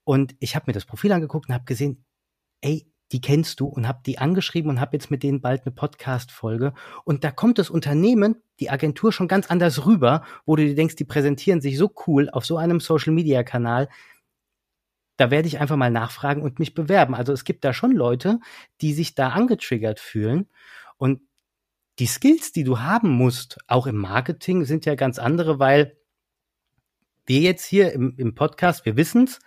[0.05, 2.05] Und ich habe mir das Profil angeguckt und habe gesehen,
[2.61, 5.71] ey, die kennst du und habe die angeschrieben und habe jetzt mit denen bald eine
[5.71, 6.73] Podcast-Folge.
[7.03, 10.95] Und da kommt das Unternehmen, die Agentur schon ganz anders rüber, wo du dir denkst,
[10.95, 13.89] die präsentieren sich so cool auf so einem Social-Media-Kanal.
[15.17, 17.15] Da werde ich einfach mal nachfragen und mich bewerben.
[17.15, 18.39] Also es gibt da schon Leute,
[18.81, 20.47] die sich da angetriggert fühlen.
[20.97, 21.21] Und
[21.97, 25.97] die Skills, die du haben musst, auch im Marketing, sind ja ganz andere, weil
[27.25, 29.39] wir jetzt hier im, im Podcast, wir wissen's,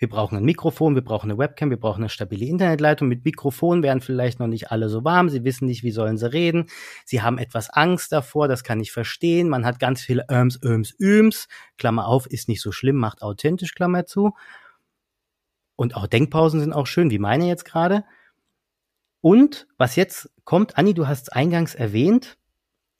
[0.00, 3.06] wir brauchen ein Mikrofon, wir brauchen eine Webcam, wir brauchen eine stabile Internetleitung.
[3.06, 5.28] Mit Mikrofon werden vielleicht noch nicht alle so warm.
[5.28, 6.70] Sie wissen nicht, wie sollen sie reden.
[7.04, 9.50] Sie haben etwas Angst davor, das kann ich verstehen.
[9.50, 11.48] Man hat ganz viele Öms, Öms, Üms.
[11.76, 14.32] Klammer auf, ist nicht so schlimm, macht authentisch, Klammer zu.
[15.76, 18.04] Und auch Denkpausen sind auch schön, wie meine jetzt gerade.
[19.20, 22.38] Und was jetzt kommt, Anni, du hast es eingangs erwähnt,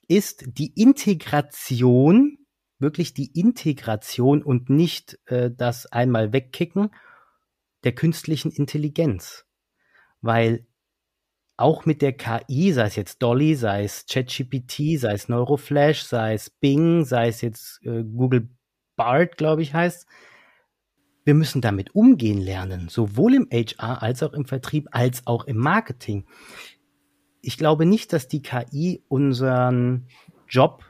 [0.07, 2.40] ist die Integration
[2.81, 6.91] wirklich die Integration und nicht äh, das einmal wegkicken
[7.85, 9.47] der künstlichen Intelligenz.
[10.21, 10.67] Weil
[11.57, 16.35] auch mit der KI, sei es jetzt Dolly, sei es ChatGPT, sei es Neuroflash, sei
[16.35, 18.49] es Bing, sei es jetzt äh, Google
[18.97, 20.07] Bart, glaube ich, heißt,
[21.25, 25.59] wir müssen damit umgehen lernen, sowohl im HR als auch im Vertrieb als auch im
[25.59, 26.27] Marketing.
[27.43, 30.07] Ich glaube nicht, dass die KI unseren
[30.49, 30.85] Job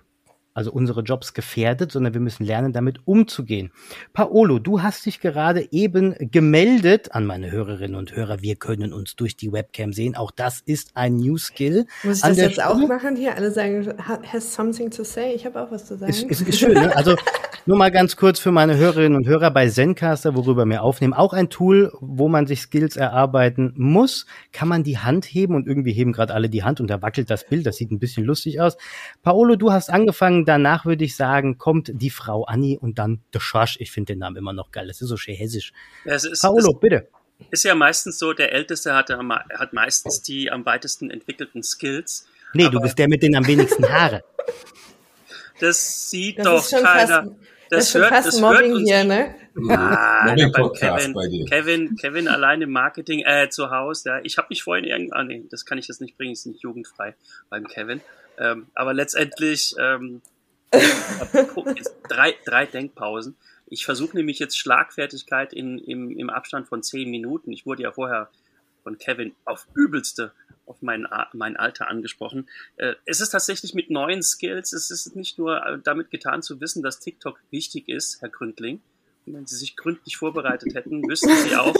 [0.52, 3.70] also unsere Jobs gefährdet, sondern wir müssen lernen, damit umzugehen.
[4.12, 8.42] Paolo, du hast dich gerade eben gemeldet an meine Hörerinnen und Hörer.
[8.42, 10.16] Wir können uns durch die Webcam sehen.
[10.16, 11.86] Auch das ist ein New Skill.
[12.02, 12.70] Muss ich das jetzt Stimme.
[12.70, 13.36] auch machen hier?
[13.36, 13.94] Alle sagen,
[14.32, 15.32] has something to say.
[15.34, 16.10] Ich habe auch was zu sagen.
[16.10, 16.74] Ist, ist, ist schön.
[16.74, 16.90] Ne?
[17.00, 17.16] Also
[17.66, 21.12] nur mal ganz kurz für meine Hörerinnen und Hörer bei Zencaster, worüber wir aufnehmen.
[21.12, 24.26] Auch ein Tool, wo man sich Skills erarbeiten muss.
[24.52, 27.30] Kann man die Hand heben und irgendwie heben gerade alle die Hand und da wackelt
[27.30, 27.66] das Bild.
[27.66, 28.76] Das sieht ein bisschen lustig aus.
[29.22, 33.40] Paolo, du hast angefangen, danach würde ich sagen, kommt die Frau Anni und dann der
[33.40, 33.76] Schorsch.
[33.80, 34.86] Ich finde den Namen immer noch geil.
[34.86, 35.72] Das ist so schön hessisch.
[36.04, 37.08] Ja, ist, Paolo, bitte.
[37.50, 42.26] Ist ja meistens so, der Älteste hat, hat meistens die am weitesten entwickelten Skills.
[42.52, 44.24] Nee, du bist der mit den am wenigsten Haare.
[45.60, 47.22] Das sieht das doch keiner.
[47.22, 47.32] Fast,
[47.70, 49.34] das, das hört, fast das Mobbing hört hier, ne?
[49.68, 54.20] Ah, Kevin, Kevin, Kevin allein im Marketing, äh, zu Hause, ja.
[54.22, 56.62] Ich habe mich vorhin irgendwie, ah nee, das kann ich jetzt nicht bringen, ist nicht
[56.62, 57.14] jugendfrei
[57.48, 58.00] beim Kevin.
[58.38, 60.22] Ähm, aber letztendlich ähm,
[60.70, 63.36] drei, drei Denkpausen.
[63.66, 67.52] Ich versuche nämlich jetzt Schlagfertigkeit in, im, im Abstand von zehn Minuten.
[67.52, 68.30] Ich wurde ja vorher
[68.82, 70.32] von Kevin auf übelste
[70.66, 72.48] auf mein, mein Alter angesprochen.
[72.76, 76.60] Äh, es ist tatsächlich mit neuen Skills, es ist nicht nur äh, damit getan zu
[76.60, 78.80] wissen, dass TikTok wichtig ist, Herr Gründling.
[79.26, 81.74] Und wenn Sie sich gründlich vorbereitet hätten, wüssten Sie auch,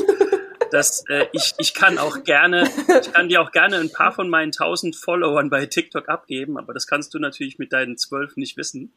[0.71, 2.69] dass äh, ich, ich kann auch gerne,
[3.01, 6.75] ich kann dir auch gerne ein paar von meinen tausend Followern bei TikTok abgeben, aber
[6.75, 8.93] das kannst du natürlich mit deinen zwölf nicht wissen.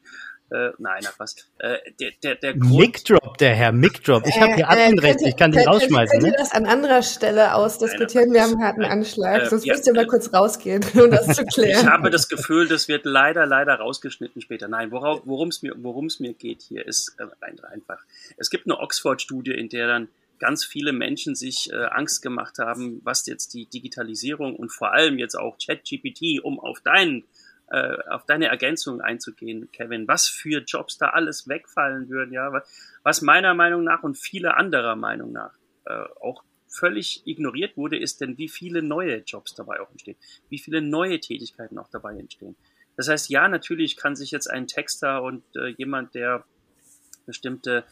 [0.50, 1.36] Äh, nein, ach was.
[1.58, 4.26] Äh, der, der, der Grund, Mic-Drop, der Herr Mic-Drop.
[4.26, 6.20] Ich äh, habe hier Adminrecht, äh, ich kann die rausschmeißen.
[6.20, 6.36] Könnt ihr ne?
[6.38, 8.32] das an anderer Stelle ausdiskutieren?
[8.32, 11.34] Wir haben einen harten Anschlag, äh, sonst ja, müsst ihr mal kurz rausgehen, um das
[11.34, 11.86] zu klären.
[11.86, 14.68] Ich habe das Gefühl, das wird leider, leider rausgeschnitten später.
[14.68, 17.24] Nein, worum es mir, worum's mir geht hier, ist äh,
[17.72, 17.98] einfach.
[18.36, 20.08] Es gibt eine Oxford-Studie, in der dann
[20.38, 25.18] ganz viele Menschen sich äh, Angst gemacht haben, was jetzt die Digitalisierung und vor allem
[25.18, 27.24] jetzt auch ChatGPT, um auf deinen
[27.70, 32.62] äh, auf deine Ergänzung einzugehen, Kevin, was für Jobs da alles wegfallen würden, ja,
[33.02, 35.54] was meiner Meinung nach und vieler anderer Meinung nach
[35.86, 40.16] äh, auch völlig ignoriert wurde, ist denn, wie viele neue Jobs dabei auch entstehen,
[40.50, 42.56] wie viele neue Tätigkeiten auch dabei entstehen.
[42.96, 46.44] Das heißt, ja, natürlich kann sich jetzt ein Texter und äh, jemand, der
[47.26, 47.84] bestimmte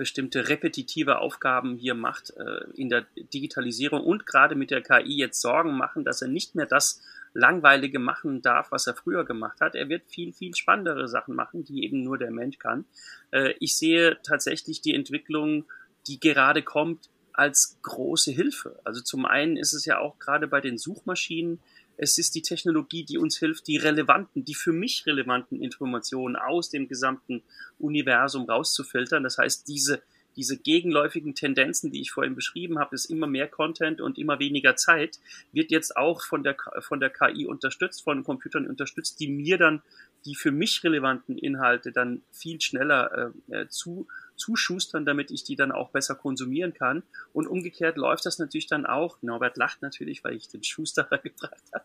[0.00, 5.42] bestimmte repetitive Aufgaben hier macht äh, in der Digitalisierung und gerade mit der KI jetzt
[5.42, 7.02] Sorgen machen, dass er nicht mehr das
[7.34, 9.74] Langweilige machen darf, was er früher gemacht hat.
[9.74, 12.86] Er wird viel, viel spannendere Sachen machen, die eben nur der Mensch kann.
[13.30, 15.66] Äh, ich sehe tatsächlich die Entwicklung,
[16.06, 18.80] die gerade kommt, als große Hilfe.
[18.84, 21.60] Also zum einen ist es ja auch gerade bei den Suchmaschinen
[22.02, 26.70] es ist die Technologie, die uns hilft, die relevanten, die für mich relevanten Informationen aus
[26.70, 27.42] dem gesamten
[27.78, 29.22] Universum rauszufiltern.
[29.22, 30.00] Das heißt, diese,
[30.34, 34.76] diese gegenläufigen Tendenzen, die ich vorhin beschrieben habe, ist immer mehr Content und immer weniger
[34.76, 35.18] Zeit,
[35.52, 39.82] wird jetzt auch von der, von der KI unterstützt, von Computern unterstützt, die mir dann
[40.24, 44.08] die für mich relevanten Inhalte dann viel schneller äh, äh zu
[44.40, 47.02] zuschustern, damit ich die dann auch besser konsumieren kann.
[47.32, 49.18] Und umgekehrt läuft das natürlich dann auch.
[49.22, 51.84] Norbert lacht natürlich, weil ich den Schusterer gebracht habe.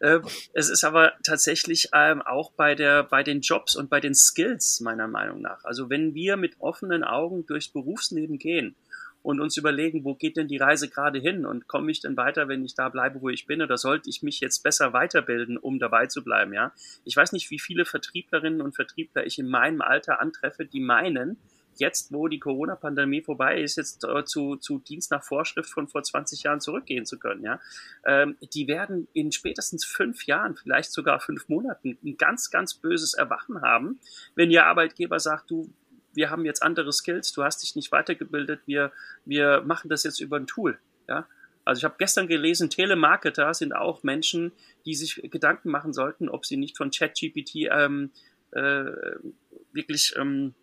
[0.00, 4.14] Ähm, es ist aber tatsächlich ähm, auch bei der, bei den Jobs und bei den
[4.14, 5.64] Skills meiner Meinung nach.
[5.64, 8.76] Also wenn wir mit offenen Augen durchs Berufsleben gehen,
[9.22, 12.48] und uns überlegen, wo geht denn die Reise gerade hin und komme ich denn weiter,
[12.48, 15.78] wenn ich da bleibe, wo ich bin oder sollte ich mich jetzt besser weiterbilden, um
[15.78, 16.72] dabei zu bleiben, ja?
[17.04, 21.38] Ich weiß nicht, wie viele Vertrieblerinnen und Vertriebler ich in meinem Alter antreffe, die meinen,
[21.76, 26.02] jetzt, wo die Corona-Pandemie vorbei ist, jetzt äh, zu, zu Dienst nach Vorschrift von vor
[26.02, 27.42] 20 Jahren zurückgehen zu können.
[27.42, 27.60] Ja?
[28.04, 33.14] Ähm, die werden in spätestens fünf Jahren, vielleicht sogar fünf Monaten, ein ganz, ganz böses
[33.14, 34.00] Erwachen haben,
[34.34, 35.72] wenn ihr Arbeitgeber sagt, du,
[36.14, 38.92] wir haben jetzt andere Skills, du hast dich nicht weitergebildet, wir,
[39.24, 40.78] wir machen das jetzt über ein Tool.
[41.08, 41.26] Ja?
[41.64, 44.52] Also ich habe gestern gelesen, Telemarketer sind auch Menschen,
[44.84, 48.10] die sich Gedanken machen sollten, ob sie nicht von ChatGPT ähm,
[48.50, 48.84] äh,
[49.72, 50.54] wirklich ähm,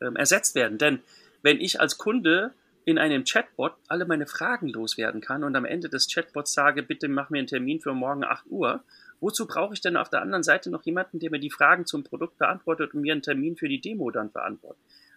[0.00, 0.78] ähm, ersetzt werden.
[0.78, 1.00] Denn
[1.42, 2.52] wenn ich als Kunde
[2.84, 7.08] in einem Chatbot alle meine Fragen loswerden kann und am Ende des Chatbots sage, bitte
[7.08, 8.82] mach mir einen Termin für morgen 8 Uhr,
[9.20, 12.02] wozu brauche ich denn auf der anderen Seite noch jemanden, der mir die Fragen zum
[12.02, 14.30] Produkt beantwortet und mir einen Termin für die Demo dann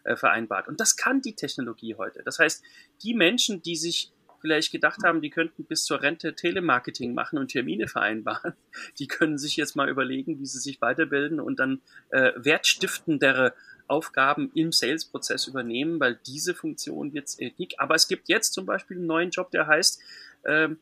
[0.04, 0.68] äh, vereinbart?
[0.68, 2.24] Und das kann die Technologie heute.
[2.24, 2.62] Das heißt,
[3.04, 7.50] die Menschen, die sich vielleicht gedacht haben, die könnten bis zur Rente Telemarketing machen und
[7.50, 8.54] Termine vereinbaren,
[9.00, 13.54] die können sich jetzt mal überlegen, wie sie sich weiterbilden und dann äh, wertstiftendere
[13.92, 17.80] Aufgaben im Sales-Prozess übernehmen, weil diese Funktion wird es äh, nicht.
[17.80, 20.02] Aber es gibt jetzt zum Beispiel einen neuen Job, der heißt,
[20.46, 20.78] ähm,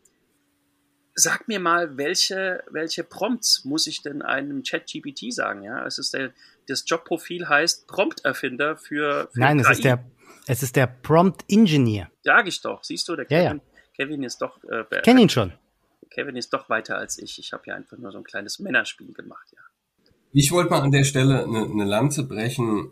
[1.15, 5.63] sag mir mal, welche, welche Prompts muss ich denn einem Chat-GPT sagen?
[5.63, 6.31] Ja, es ist der,
[6.67, 9.63] das Jobprofil heißt Prompt-Erfinder für, für Nein, KI.
[9.63, 10.05] es ist der,
[10.47, 12.09] es ist der Prompt-Engineer.
[12.23, 12.83] Sag ich doch.
[12.83, 13.59] Siehst du, der Kevin, ja, ja.
[13.95, 14.63] Kevin ist doch.
[14.63, 15.53] Äh, Kenn ihn schon.
[16.11, 17.39] Kevin ist doch weiter als ich.
[17.39, 19.61] Ich habe ja einfach nur so ein kleines Männerspiel gemacht, ja.
[20.31, 22.91] Ich wollte mal an der Stelle eine, eine Lanze brechen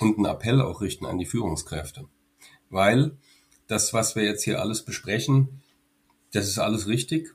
[0.00, 2.06] und einen Appell auch richten an die Führungskräfte.
[2.70, 3.16] Weil
[3.66, 5.62] das, was wir jetzt hier alles besprechen,
[6.32, 7.34] das ist alles richtig.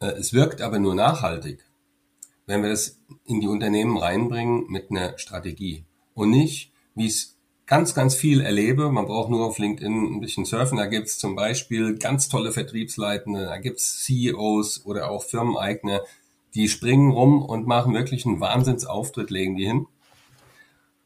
[0.00, 1.64] Äh, es wirkt aber nur nachhaltig,
[2.46, 7.94] wenn wir das in die Unternehmen reinbringen mit einer Strategie und nicht, wie es ganz,
[7.94, 8.90] ganz viel erlebe.
[8.90, 10.76] Man braucht nur auf LinkedIn ein bisschen surfen.
[10.76, 16.00] Da gibt's zum Beispiel ganz tolle Vertriebsleitende, da gibt's CEOs oder auch Firmeneigner,
[16.54, 19.86] die springen rum und machen wirklich einen Wahnsinnsauftritt, legen die hin.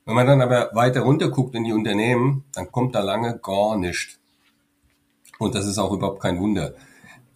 [0.06, 3.76] Wenn man dann aber weiter runter guckt in die Unternehmen, dann kommt da lange gar
[3.76, 4.18] nichts.
[5.38, 6.74] Und das ist auch überhaupt kein Wunder.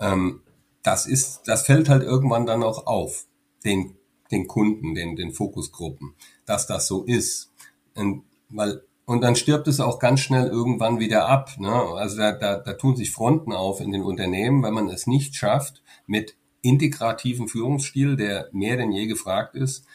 [0.00, 0.42] Ähm,
[0.82, 3.26] das ist, das fällt halt irgendwann dann auch auf,
[3.64, 3.96] den,
[4.30, 6.14] den Kunden, den, den Fokusgruppen,
[6.46, 7.50] dass das so ist.
[7.94, 11.58] Und, weil, und dann stirbt es auch ganz schnell irgendwann wieder ab.
[11.58, 11.72] Ne?
[11.72, 15.34] Also da, da, da tun sich Fronten auf in den Unternehmen, wenn man es nicht
[15.34, 19.86] schafft, mit integrativen Führungsstil, der mehr denn je gefragt ist,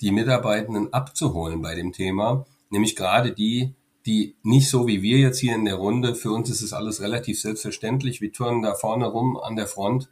[0.00, 3.74] die Mitarbeitenden abzuholen bei dem Thema, nämlich gerade die,
[4.06, 7.00] die nicht so wie wir jetzt hier in der Runde, für uns ist es alles
[7.00, 10.08] relativ selbstverständlich, wir turnen da vorne rum an der Front,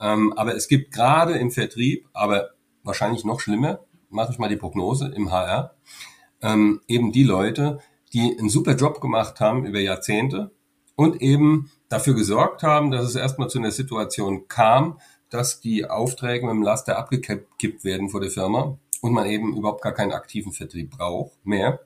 [0.00, 2.50] ähm, aber es gibt gerade im Vertrieb, aber
[2.82, 5.74] wahrscheinlich noch schlimmer, mache ich mal die Prognose im HR,
[6.42, 7.80] ähm, eben die Leute,
[8.12, 10.50] die einen super Job gemacht haben über Jahrzehnte
[10.96, 14.98] und eben dafür gesorgt haben, dass es erstmal zu einer Situation kam,
[15.30, 19.82] dass die Aufträge mit dem Laster abgekippt werden vor der Firma und man eben überhaupt
[19.82, 21.80] gar keinen aktiven Vertrieb braucht mehr,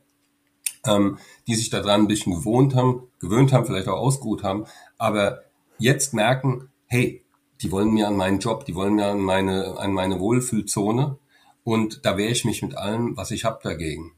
[0.86, 4.66] ähm, die sich daran ein bisschen gewohnt haben, gewöhnt haben, vielleicht auch ausgeruht haben,
[4.98, 5.42] aber
[5.78, 7.24] jetzt merken, hey,
[7.62, 11.18] die wollen mir an meinen Job, die wollen mir an meine, an meine Wohlfühlzone
[11.62, 14.12] und da wehre ich mich mit allem, was ich habe dagegen.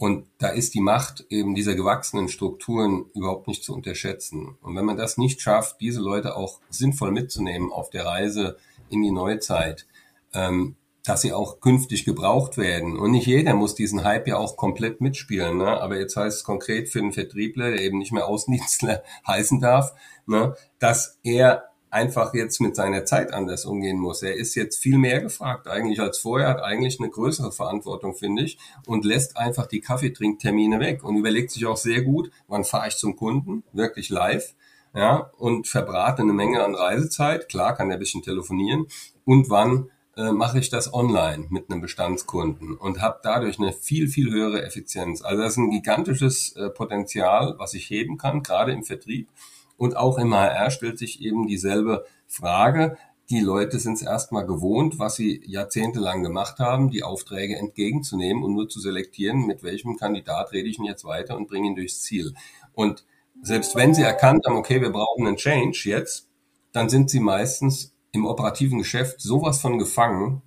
[0.00, 4.56] Und da ist die Macht eben dieser gewachsenen Strukturen überhaupt nicht zu unterschätzen.
[4.62, 8.56] Und wenn man das nicht schafft, diese Leute auch sinnvoll mitzunehmen auf der Reise
[8.88, 9.86] in die Neuzeit,
[10.32, 12.98] ähm, dass sie auch künftig gebraucht werden.
[12.98, 15.58] Und nicht jeder muss diesen Hype ja auch komplett mitspielen.
[15.58, 15.80] Ne?
[15.80, 19.94] Aber jetzt heißt es konkret für den Vertriebler, der eben nicht mehr Außendienstler heißen darf,
[20.26, 20.54] ne?
[20.78, 24.22] dass er einfach jetzt mit seiner Zeit anders umgehen muss.
[24.22, 28.44] Er ist jetzt viel mehr gefragt eigentlich als vorher, hat eigentlich eine größere Verantwortung, finde
[28.44, 32.88] ich, und lässt einfach die Kaffeetrinktermine weg und überlegt sich auch sehr gut, wann fahre
[32.88, 34.54] ich zum Kunden, wirklich live,
[34.94, 38.86] ja, und verbrate eine Menge an Reisezeit, klar kann er ein bisschen telefonieren,
[39.24, 39.90] und wann
[40.20, 44.62] äh, mache ich das online mit einem Bestandskunden und habe dadurch eine viel, viel höhere
[44.62, 45.22] Effizienz.
[45.22, 49.30] Also das ist ein gigantisches äh, Potenzial, was ich heben kann, gerade im Vertrieb.
[49.78, 52.98] Und auch im HR stellt sich eben dieselbe Frage.
[53.30, 58.52] die Leute sind es erstmal gewohnt, was sie jahrzehntelang gemacht haben, die Aufträge entgegenzunehmen und
[58.52, 62.02] nur zu selektieren, mit welchem Kandidat rede ich denn jetzt weiter und bringe ihn durchs
[62.02, 62.34] Ziel.
[62.74, 63.04] Und
[63.40, 66.28] selbst wenn sie erkannt haben, okay, wir brauchen einen Change jetzt,
[66.72, 70.42] dann sind sie meistens im operativen Geschäft sowas von gefangen,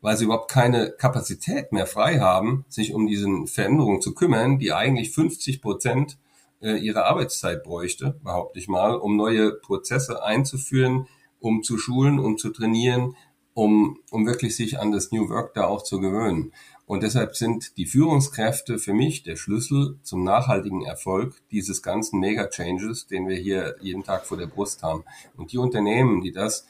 [0.00, 4.72] weil sie überhaupt keine Kapazität mehr frei haben, sich um diesen Veränderungen zu kümmern, die
[4.72, 6.18] eigentlich 50 Prozent
[6.60, 11.06] äh, ihrer Arbeitszeit bräuchte, behaupte ich mal, um neue Prozesse einzuführen,
[11.40, 13.16] um zu schulen, um zu trainieren,
[13.54, 16.52] um, um wirklich sich an das New Work da auch zu gewöhnen.
[16.86, 23.06] Und deshalb sind die Führungskräfte für mich der Schlüssel zum nachhaltigen Erfolg dieses ganzen Mega-Changes,
[23.06, 25.04] den wir hier jeden Tag vor der Brust haben.
[25.36, 26.66] Und die Unternehmen, die das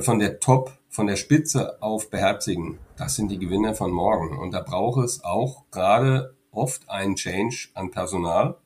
[0.00, 4.36] von der Top, von der Spitze auf beherzigen, das sind die Gewinner von morgen.
[4.38, 8.56] Und da braucht es auch gerade oft einen Change an Personal.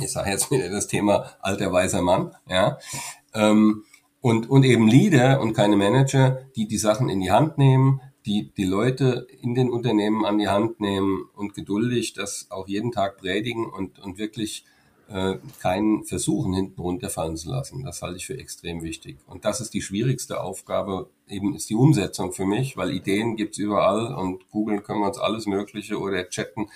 [0.00, 2.78] Ich sage jetzt wieder das Thema alter weißer Mann, ja.
[3.34, 3.84] Ähm,
[4.20, 8.52] und, und eben Leader und keine Manager, die die Sachen in die Hand nehmen, die
[8.56, 13.18] die Leute in den Unternehmen an die Hand nehmen und geduldig das auch jeden Tag
[13.18, 14.64] predigen und, und wirklich
[15.08, 17.84] äh, keinen versuchen, hinten runterfallen zu lassen.
[17.84, 19.18] Das halte ich für extrem wichtig.
[19.26, 23.58] Und das ist die schwierigste Aufgabe, eben ist die Umsetzung für mich, weil Ideen gibt's
[23.58, 26.68] überall und googeln können wir uns alles Mögliche oder chatten.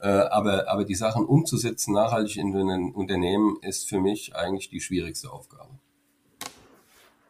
[0.00, 4.80] Äh, aber, aber die Sachen umzusetzen, nachhaltig in den Unternehmen, ist für mich eigentlich die
[4.80, 5.70] schwierigste Aufgabe.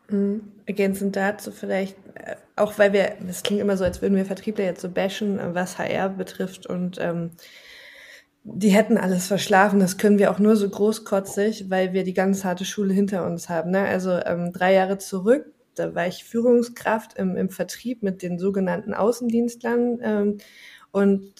[0.08, 0.52] Mhm.
[0.66, 4.64] Ergänzend dazu vielleicht, äh, auch weil wir, das klingt immer so, als würden wir Vertriebler
[4.64, 7.30] jetzt so bashen, was HR betrifft und ähm,
[8.44, 9.78] die hätten alles verschlafen.
[9.80, 13.48] Das können wir auch nur so großkotzig, weil wir die ganz harte Schule hinter uns
[13.48, 13.70] haben.
[13.70, 13.86] Ne?
[13.86, 18.94] Also ähm, drei Jahre zurück, da war ich Führungskraft im, im Vertrieb mit den sogenannten
[18.94, 20.38] Außendienstlern ähm,
[20.90, 21.32] und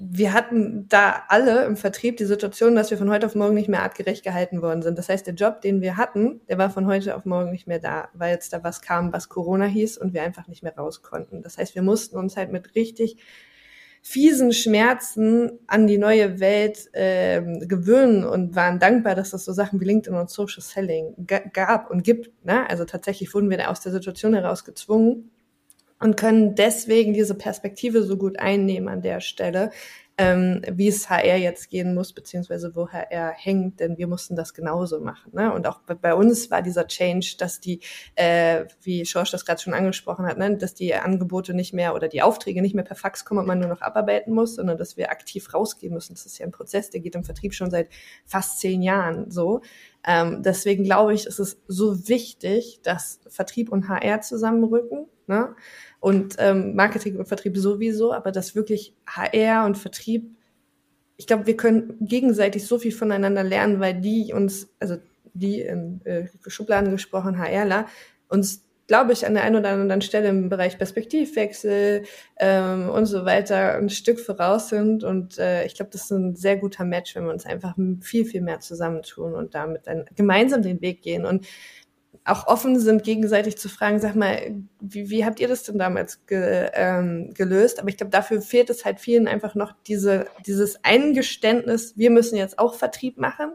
[0.00, 3.68] wir hatten da alle im Vertrieb die Situation, dass wir von heute auf morgen nicht
[3.68, 4.96] mehr artgerecht gehalten worden sind.
[4.96, 7.80] Das heißt, der Job, den wir hatten, der war von heute auf morgen nicht mehr
[7.80, 11.02] da, weil jetzt da was kam, was Corona hieß und wir einfach nicht mehr raus
[11.02, 11.42] konnten.
[11.42, 13.16] Das heißt, wir mussten uns halt mit richtig
[14.10, 19.82] fiesen Schmerzen an die neue Welt äh, gewöhnen und waren dankbar, dass es so Sachen
[19.82, 21.14] wie LinkedIn und Social Selling
[21.52, 22.30] gab und gibt.
[22.42, 22.64] Ne?
[22.70, 25.30] Also tatsächlich wurden wir da aus der Situation heraus gezwungen
[26.00, 29.72] und können deswegen diese Perspektive so gut einnehmen an der Stelle,
[30.18, 34.52] ähm, wie es HR jetzt gehen muss, beziehungsweise wo HR hängt, denn wir mussten das
[34.52, 35.30] genauso machen.
[35.32, 35.52] Ne?
[35.52, 37.80] Und auch bei uns war dieser Change, dass die,
[38.16, 40.56] äh, wie Schorsch das gerade schon angesprochen hat, ne?
[40.56, 43.60] dass die Angebote nicht mehr oder die Aufträge nicht mehr per Fax kommen und man
[43.60, 46.14] nur noch abarbeiten muss, sondern dass wir aktiv rausgehen müssen.
[46.14, 47.88] Das ist ja ein Prozess, der geht im Vertrieb schon seit
[48.26, 49.62] fast zehn Jahren so.
[50.04, 55.06] Ähm, deswegen glaube ich, ist es so wichtig, dass Vertrieb und HR zusammenrücken.
[55.26, 55.54] Ne?
[56.00, 60.30] und ähm, Marketing und Vertrieb sowieso, aber dass wirklich HR und Vertrieb,
[61.16, 64.96] ich glaube, wir können gegenseitig so viel voneinander lernen, weil die uns, also
[65.34, 67.86] die in äh, Schubladen gesprochen, HRler,
[68.28, 72.04] uns glaube ich, an der einen oder anderen Stelle im Bereich Perspektivwechsel
[72.38, 75.04] ähm, und so weiter ein Stück voraus sind.
[75.04, 78.24] Und äh, ich glaube, das ist ein sehr guter Match, wenn wir uns einfach viel,
[78.24, 81.26] viel mehr zusammentun und damit dann gemeinsam den Weg gehen.
[81.26, 81.46] Und
[82.24, 86.26] auch offen sind, gegenseitig zu fragen, sag mal, wie, wie habt ihr das denn damals
[86.26, 87.80] ge, ähm, gelöst?
[87.80, 92.36] Aber ich glaube, dafür fehlt es halt vielen einfach noch diese, dieses Eingeständnis, wir müssen
[92.36, 93.52] jetzt auch Vertrieb machen,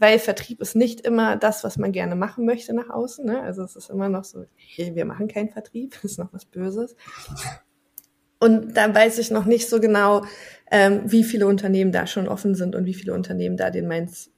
[0.00, 3.24] weil Vertrieb ist nicht immer das, was man gerne machen möchte nach außen.
[3.24, 3.42] Ne?
[3.42, 6.46] Also es ist immer noch so, hey, wir machen keinen Vertrieb, das ist noch was
[6.46, 6.96] Böses.
[8.38, 10.24] Und da weiß ich noch nicht so genau,
[10.70, 13.86] ähm, wie viele Unternehmen da schon offen sind und wie viele Unternehmen da den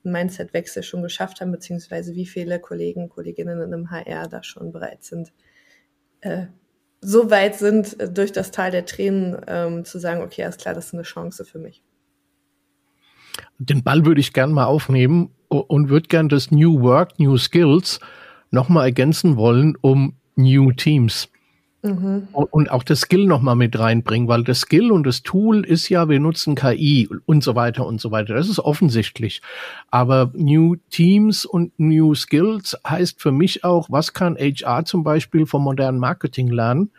[0.03, 5.33] Mindset-Wechsel schon geschafft haben, beziehungsweise wie viele Kollegen, Kolleginnen im HR da schon bereit sind,
[6.23, 6.47] äh,
[7.01, 10.75] so weit sind, äh, durch das Tal der Tränen ähm, zu sagen, okay, alles klar,
[10.75, 11.85] das ist eine Chance für mich.
[13.59, 15.31] Den Ball würde ich gern mal aufnehmen
[15.61, 18.01] und würde gern das New Work, New Skills
[18.51, 21.29] nochmal ergänzen wollen um New Teams.
[21.83, 22.29] Mhm.
[22.33, 26.09] Und auch das Skill nochmal mit reinbringen, weil das Skill und das Tool ist ja,
[26.09, 28.35] wir nutzen KI und so weiter und so weiter.
[28.35, 29.43] Das ist offensichtlich.
[29.91, 35.45] Aber New Teams und New Skills heißt für mich auch, was kann HR zum Beispiel
[35.45, 36.93] vom modernen Marketing lernen?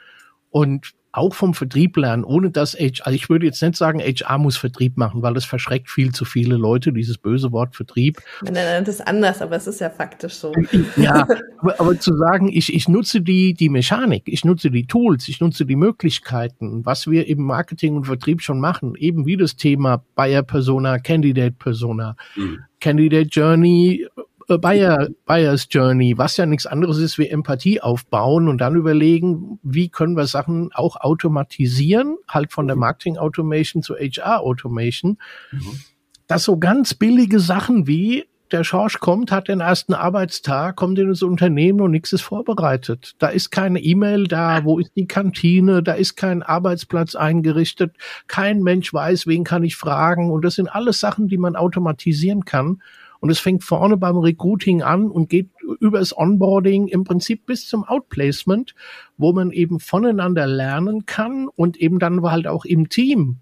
[0.49, 4.39] Und auch vom Vertrieb lernen, ohne dass HR, also ich würde jetzt nicht sagen, HR
[4.39, 8.19] muss Vertrieb machen, weil das verschreckt viel zu viele Leute, dieses böse Wort Vertrieb.
[8.43, 10.51] Man nennt es anders, aber es ist ja faktisch so.
[10.97, 11.27] Ja,
[11.59, 15.39] aber, aber zu sagen, ich, ich nutze die, die Mechanik, ich nutze die Tools, ich
[15.39, 20.03] nutze die Möglichkeiten, was wir im Marketing und Vertrieb schon machen, eben wie das Thema
[20.15, 22.59] Buyer Persona, Candidate Persona, mhm.
[22.79, 28.59] Candidate Journey, äh, Buyer, Buyers Journey, was ja nichts anderes ist wie Empathie aufbauen und
[28.59, 32.81] dann überlegen, wie können wir Sachen auch automatisieren, halt von der mhm.
[32.81, 35.17] Marketing Automation zu HR Automation.
[35.51, 35.79] Mhm.
[36.27, 41.09] Dass so ganz billige Sachen wie der Schorsch kommt, hat den ersten Arbeitstag, kommt in
[41.09, 43.15] das Unternehmen und nichts ist vorbereitet.
[43.17, 47.95] Da ist keine E-Mail da, wo ist die Kantine, da ist kein Arbeitsplatz eingerichtet,
[48.27, 50.31] kein Mensch weiß, wen kann ich fragen.
[50.31, 52.81] Und das sind alles Sachen, die man automatisieren kann.
[53.23, 55.49] Und es fängt vorne beim Recruiting an und geht
[55.79, 58.75] über das Onboarding im Prinzip bis zum Outplacement,
[59.15, 63.37] wo man eben voneinander lernen kann und eben dann halt auch im Team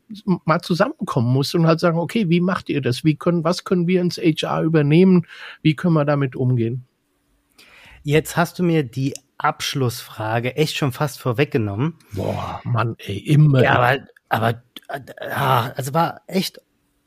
[0.45, 3.03] mal zusammenkommen muss und halt sagen, okay, wie macht ihr das?
[3.03, 5.25] Wie können, was können wir ins HR übernehmen?
[5.63, 6.85] Wie können wir damit umgehen?
[8.03, 11.95] Jetzt hast du mir die Abschlussfrage echt schon fast vorweggenommen.
[12.11, 13.63] Boah, Mann, ey, immer.
[13.63, 14.63] Ja, aber, aber
[15.27, 16.61] ja, also war echt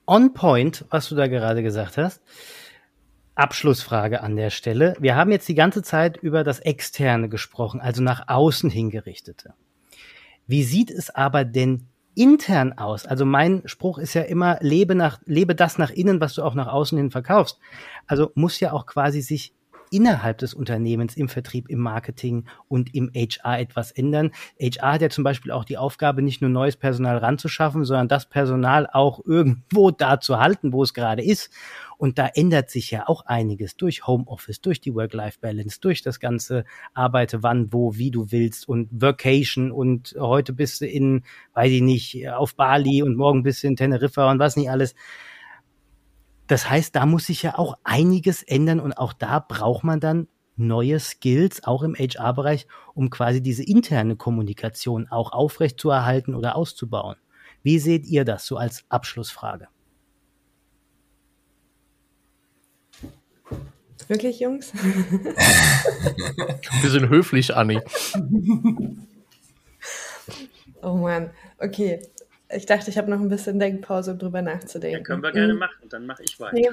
[0.09, 2.21] on point, was du da gerade gesagt hast.
[3.35, 4.95] Abschlussfrage an der Stelle.
[5.01, 9.55] Wir haben jetzt die ganze Zeit über das Externe gesprochen, also nach außen hingerichtete.
[10.47, 13.07] Wie sieht es aber denn intern aus?
[13.07, 16.55] Also mein Spruch ist ja immer, lebe nach, lebe das nach innen, was du auch
[16.55, 17.59] nach außen hin verkaufst.
[18.07, 19.53] Also muss ja auch quasi sich
[19.95, 24.33] innerhalb des Unternehmens im Vertrieb, im Marketing und im HR etwas ändern.
[24.61, 28.29] HR hat ja zum Beispiel auch die Aufgabe, nicht nur neues Personal ranzuschaffen, sondern das
[28.29, 31.51] Personal auch irgendwo da zu halten, wo es gerade ist.
[31.97, 36.65] Und da ändert sich ja auch einiges durch Homeoffice, durch die Work-Life-Balance, durch das ganze
[36.93, 41.23] Arbeite wann, wo, wie du willst und Vacation und heute bist du in,
[41.55, 44.97] weiß ich nicht, auf Bali und morgen bist du in Teneriffa und was nicht alles.
[46.47, 50.29] Das heißt, da muss sich ja auch einiges ändern und auch da braucht man dann
[50.57, 56.57] neue Skills, auch im HR-Bereich, um quasi diese interne Kommunikation auch aufrecht zu erhalten oder
[56.57, 57.17] auszubauen.
[57.63, 59.69] Wie seht ihr das so als Abschlussfrage?
[64.07, 64.73] Wirklich, Jungs?
[66.83, 67.81] Wir sind höflich, Anni.
[70.83, 72.03] oh Mann, okay.
[72.51, 74.99] Ich dachte, ich habe noch ein bisschen Denkpause, um drüber nachzudenken.
[74.99, 75.59] Ja, können wir gerne hm.
[75.59, 76.55] machen, dann mache ich weiter.
[76.55, 76.69] Nee,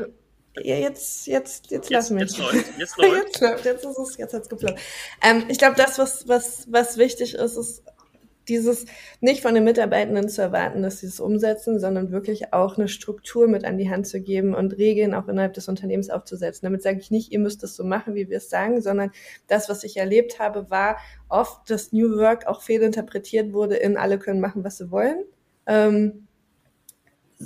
[0.57, 2.37] ja, jetzt, jetzt, jetzt, lassen wir es.
[2.37, 3.13] Jetzt läuft, jetzt läuft.
[3.13, 4.79] jetzt läuft, jetzt ist es, jetzt hat's geploppt.
[5.23, 7.83] Ähm, ich glaube, das, was, was, was wichtig ist, ist
[8.47, 8.85] dieses
[9.21, 13.47] nicht von den Mitarbeitenden zu erwarten, dass sie es umsetzen, sondern wirklich auch eine Struktur
[13.47, 16.65] mit an die Hand zu geben und Regeln auch innerhalb des Unternehmens aufzusetzen.
[16.65, 19.11] Damit sage ich nicht, ihr müsst es so machen, wie wir es sagen, sondern
[19.47, 20.97] das, was ich erlebt habe, war
[21.29, 25.23] oft, dass New Work auch fehlinterpretiert wurde in alle können machen, was sie wollen
[25.67, 26.27] ähm,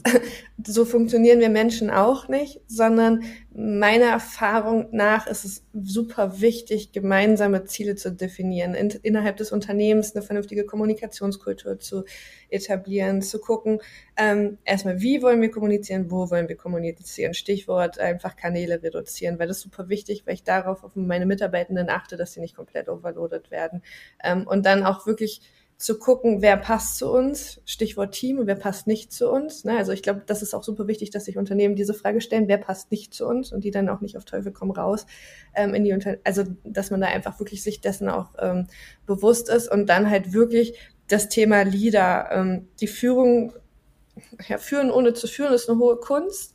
[0.65, 7.65] so funktionieren wir Menschen auch nicht, sondern meiner Erfahrung nach ist es super wichtig, gemeinsame
[7.65, 12.03] Ziele zu definieren, in, innerhalb des Unternehmens eine vernünftige Kommunikationskultur zu
[12.49, 13.79] etablieren, zu gucken,
[14.17, 19.47] ähm, erstmal, wie wollen wir kommunizieren, wo wollen wir kommunizieren, Stichwort einfach Kanäle reduzieren, weil
[19.47, 22.89] das ist super wichtig, weil ich darauf auf meine Mitarbeitenden achte, dass sie nicht komplett
[22.89, 23.81] overloaded werden.
[24.23, 25.41] Ähm, und dann auch wirklich
[25.77, 29.65] zu gucken, wer passt zu uns, Stichwort Team, wer passt nicht zu uns.
[29.65, 29.77] Ne?
[29.77, 32.57] Also ich glaube, das ist auch super wichtig, dass sich Unternehmen diese Frage stellen, wer
[32.57, 35.05] passt nicht zu uns und die dann auch nicht auf Teufel komm raus
[35.53, 38.67] ähm, in die Unter also dass man da einfach wirklich sich dessen auch ähm,
[39.05, 43.53] bewusst ist und dann halt wirklich das Thema Leader, ähm, die Führung,
[44.47, 46.53] ja, führen ohne zu führen ist eine hohe Kunst.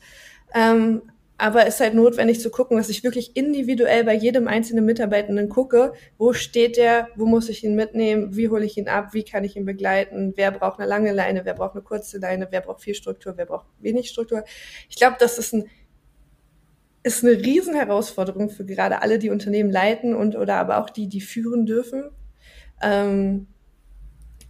[0.54, 1.02] Ähm,
[1.40, 5.48] aber es ist halt notwendig zu gucken, dass ich wirklich individuell bei jedem einzelnen Mitarbeitenden
[5.48, 9.24] gucke, wo steht der, wo muss ich ihn mitnehmen, wie hole ich ihn ab, wie
[9.24, 12.60] kann ich ihn begleiten, wer braucht eine lange Leine, wer braucht eine kurze Leine, wer
[12.60, 14.44] braucht viel Struktur, wer braucht wenig Struktur.
[14.90, 15.64] Ich glaube, das ist ein
[17.02, 21.22] ist eine Riesenherausforderung für gerade alle, die Unternehmen leiten und oder aber auch die, die
[21.22, 22.10] führen dürfen.
[22.82, 23.46] Ähm,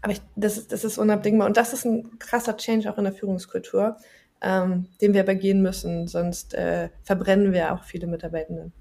[0.03, 3.13] aber ich, das, das ist unabdingbar und das ist ein krasser Change auch in der
[3.13, 3.97] Führungskultur
[4.43, 8.73] ähm, den wir begehen müssen, sonst äh, verbrennen wir auch viele Mitarbeitenden.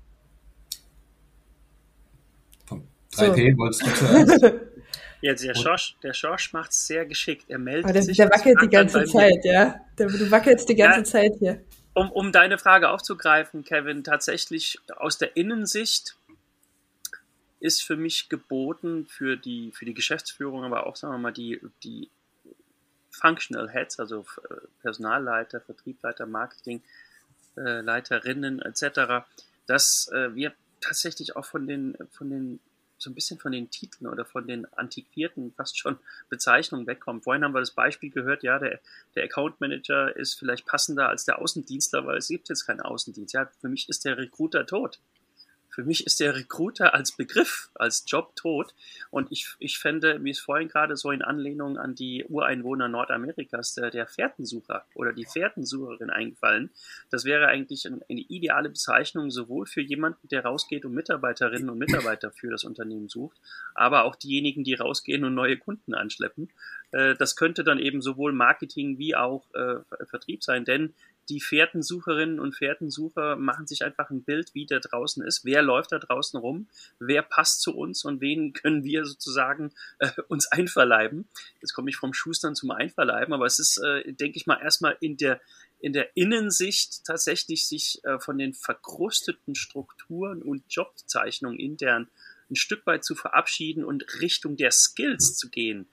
[3.13, 3.57] 3P, so.
[3.57, 4.55] wolltest du zuerst?
[5.21, 7.45] Ja, der Schorsch, der Schorsch macht es sehr geschickt.
[7.49, 8.15] Er meldet der, sich.
[8.15, 9.75] Der wackelt die ganze Zeit, ja.
[9.97, 11.61] Der, du wackelst die ganze ja, Zeit hier.
[11.93, 16.15] Um, um deine Frage aufzugreifen, Kevin, tatsächlich aus der Innensicht
[17.59, 21.59] ist für mich geboten, für die, für die Geschäftsführung, aber auch, sagen wir mal, die,
[21.83, 22.09] die
[23.19, 29.27] Functional Heads, also äh, Personalleiter, Vertriebleiter, Marketingleiterinnen äh, etc.,
[29.67, 32.59] dass äh, wir tatsächlich auch von den, von den,
[32.97, 35.97] so ein bisschen von den Titeln oder von den antiquierten, fast schon
[36.29, 37.21] Bezeichnungen wegkommen.
[37.21, 38.79] Vorhin haben wir das Beispiel gehört, ja, der,
[39.15, 43.33] der Account Manager ist vielleicht passender als der Außendienstler, weil es gibt jetzt keinen Außendienst.
[43.33, 44.99] Ja, für mich ist der Recruiter tot.
[45.79, 48.75] Für mich ist der Recruiter als Begriff, als Job tot.
[49.11, 53.75] Und ich, ich fände, wie es vorhin gerade so in Anlehnung an die Ureinwohner Nordamerikas,
[53.75, 56.69] der, der Fährtensucher oder die Fährtensucherin eingefallen.
[57.11, 62.31] Das wäre eigentlich eine, ideale Bezeichnung sowohl für jemanden, der rausgeht und Mitarbeiterinnen und Mitarbeiter
[62.31, 63.39] für das Unternehmen sucht,
[63.73, 66.49] aber auch diejenigen, die rausgehen und neue Kunden anschleppen.
[66.91, 69.77] Äh, das könnte dann eben sowohl Marketing wie auch äh,
[70.07, 70.93] Vertrieb sein, denn
[71.29, 75.91] die Fährtensucherinnen und Fährtensucher machen sich einfach ein Bild, wie der draußen ist, wer läuft
[75.91, 76.67] da draußen rum,
[76.99, 78.03] wer passt zu uns?
[78.03, 81.27] Und wen können wir sozusagen äh, uns einverleiben.
[81.61, 84.97] Jetzt komme ich vom Schustern zum Einverleiben, aber es ist, äh, denke ich mal, erstmal
[84.99, 85.39] in der
[85.81, 92.09] in der Innensicht tatsächlich sich äh, von den verkrusteten Strukturen und Jobzeichnungen intern
[92.49, 95.87] ein Stück weit zu verabschieden und Richtung der Skills zu gehen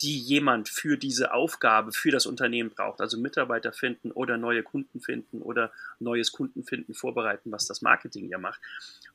[0.00, 3.00] die jemand für diese Aufgabe, für das Unternehmen braucht.
[3.00, 8.38] Also Mitarbeiter finden oder neue Kunden finden oder neues Kundenfinden vorbereiten, was das Marketing ja
[8.38, 8.60] macht.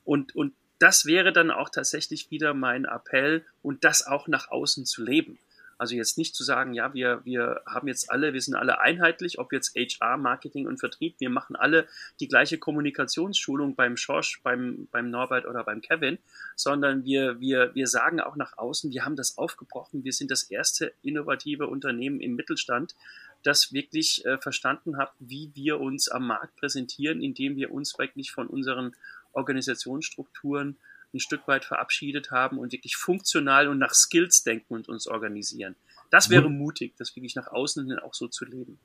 [0.04, 4.86] Und, und das wäre dann auch tatsächlich wieder mein Appell und das auch nach außen
[4.86, 5.40] zu leben.
[5.78, 9.40] Also jetzt nicht zu sagen, ja, wir, wir haben jetzt alle, wir sind alle einheitlich,
[9.40, 11.88] ob jetzt HR, Marketing und Vertrieb, wir machen alle
[12.20, 16.18] die gleiche Kommunikationsschulung beim Schorsch, beim, beim Norbert oder beim Kevin,
[16.56, 20.44] sondern wir, wir, wir sagen auch nach außen, wir haben das aufgebrochen, wir sind das
[20.44, 22.96] erste innovative Unternehmen im Mittelstand,
[23.44, 28.32] das wirklich äh, verstanden hat, wie wir uns am Markt präsentieren, indem wir uns wirklich
[28.32, 28.96] von unseren
[29.34, 30.78] Organisationsstrukturen
[31.14, 35.76] ein Stück weit verabschiedet haben und wirklich funktional und nach Skills denken und uns organisieren.
[36.10, 38.80] Das wäre mutig, das wirklich nach außen hin auch so zu leben.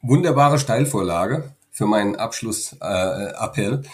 [0.00, 3.88] Wunderbare Steilvorlage für meinen Abschlussappell, äh,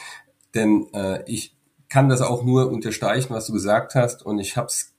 [0.55, 1.55] denn äh, ich
[1.89, 4.95] kann das auch nur unterstreichen, was du gesagt hast und ich habe es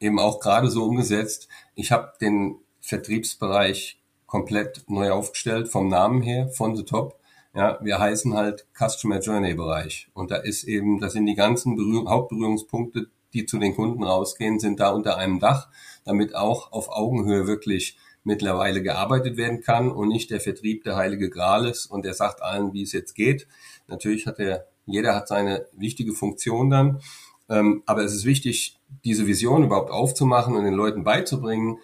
[0.00, 1.48] eben auch gerade so umgesetzt.
[1.74, 7.18] Ich habe den Vertriebsbereich komplett neu aufgestellt, vom Namen her, von the top.
[7.54, 10.08] Ja, wir heißen halt Customer Journey Bereich.
[10.12, 14.58] Und da ist eben, das sind die ganzen Berührung, Hauptberührungspunkte, die zu den Kunden rausgehen,
[14.58, 15.68] sind da unter einem Dach,
[16.04, 21.30] damit auch auf Augenhöhe wirklich mittlerweile gearbeitet werden kann und nicht der Vertrieb der heilige
[21.30, 23.48] Gral ist und der sagt allen, wie es jetzt geht.
[23.86, 27.00] Natürlich hat er, jeder hat seine wichtige Funktion dann.
[27.48, 31.78] Ähm, aber es ist wichtig, diese Vision überhaupt aufzumachen und den Leuten beizubringen.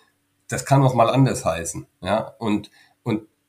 [0.49, 1.87] Das kann auch mal anders heißen.
[2.03, 2.71] Ja, und,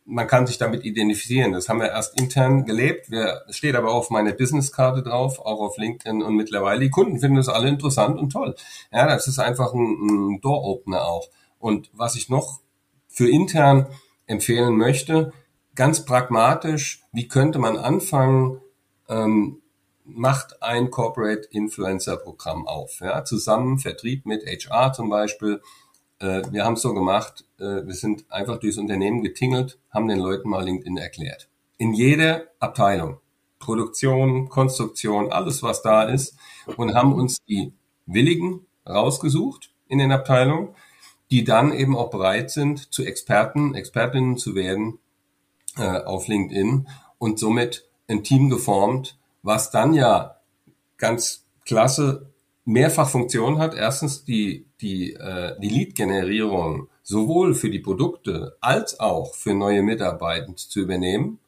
[0.06, 1.52] man kann sich damit identifizieren.
[1.52, 3.10] Das haben wir erst intern gelebt.
[3.10, 6.80] Wir, steht aber auf meiner Businesskarte drauf, auch auf LinkedIn und mittlerweile.
[6.80, 8.56] Die Kunden finden das alle interessant und toll.
[8.92, 11.30] Ja, das ist einfach ein, ein Door-Opener auch.
[11.58, 12.60] Und was ich noch
[13.08, 13.88] für intern
[14.28, 15.34] empfehlen möchte,
[15.74, 18.62] ganz pragmatisch, wie könnte man anfangen,
[19.10, 19.62] ähm,
[20.04, 25.62] macht ein Corporate Influencer Programm auf, ja, zusammen Vertrieb mit HR zum Beispiel,
[26.20, 30.20] äh, wir haben es so gemacht, äh, wir sind einfach durchs Unternehmen getingelt, haben den
[30.20, 31.50] Leuten mal LinkedIn erklärt.
[31.78, 33.20] In jeder Abteilung,
[33.60, 36.38] Produktion, Konstruktion, alles was da ist
[36.78, 37.74] und haben uns die
[38.06, 40.70] Willigen rausgesucht in den Abteilungen,
[41.32, 45.00] die dann eben auch bereit sind, zu Experten, Expertinnen zu werden
[45.78, 46.88] äh, auf LinkedIn
[47.18, 50.38] und somit ein Team geformt, was dann ja
[50.98, 52.32] ganz klasse
[52.66, 53.76] mehrfach Funktion hat.
[53.76, 60.56] Erstens die, die, äh, die Lead-Generierung sowohl für die Produkte als auch für neue Mitarbeiter
[60.56, 61.40] zu übernehmen.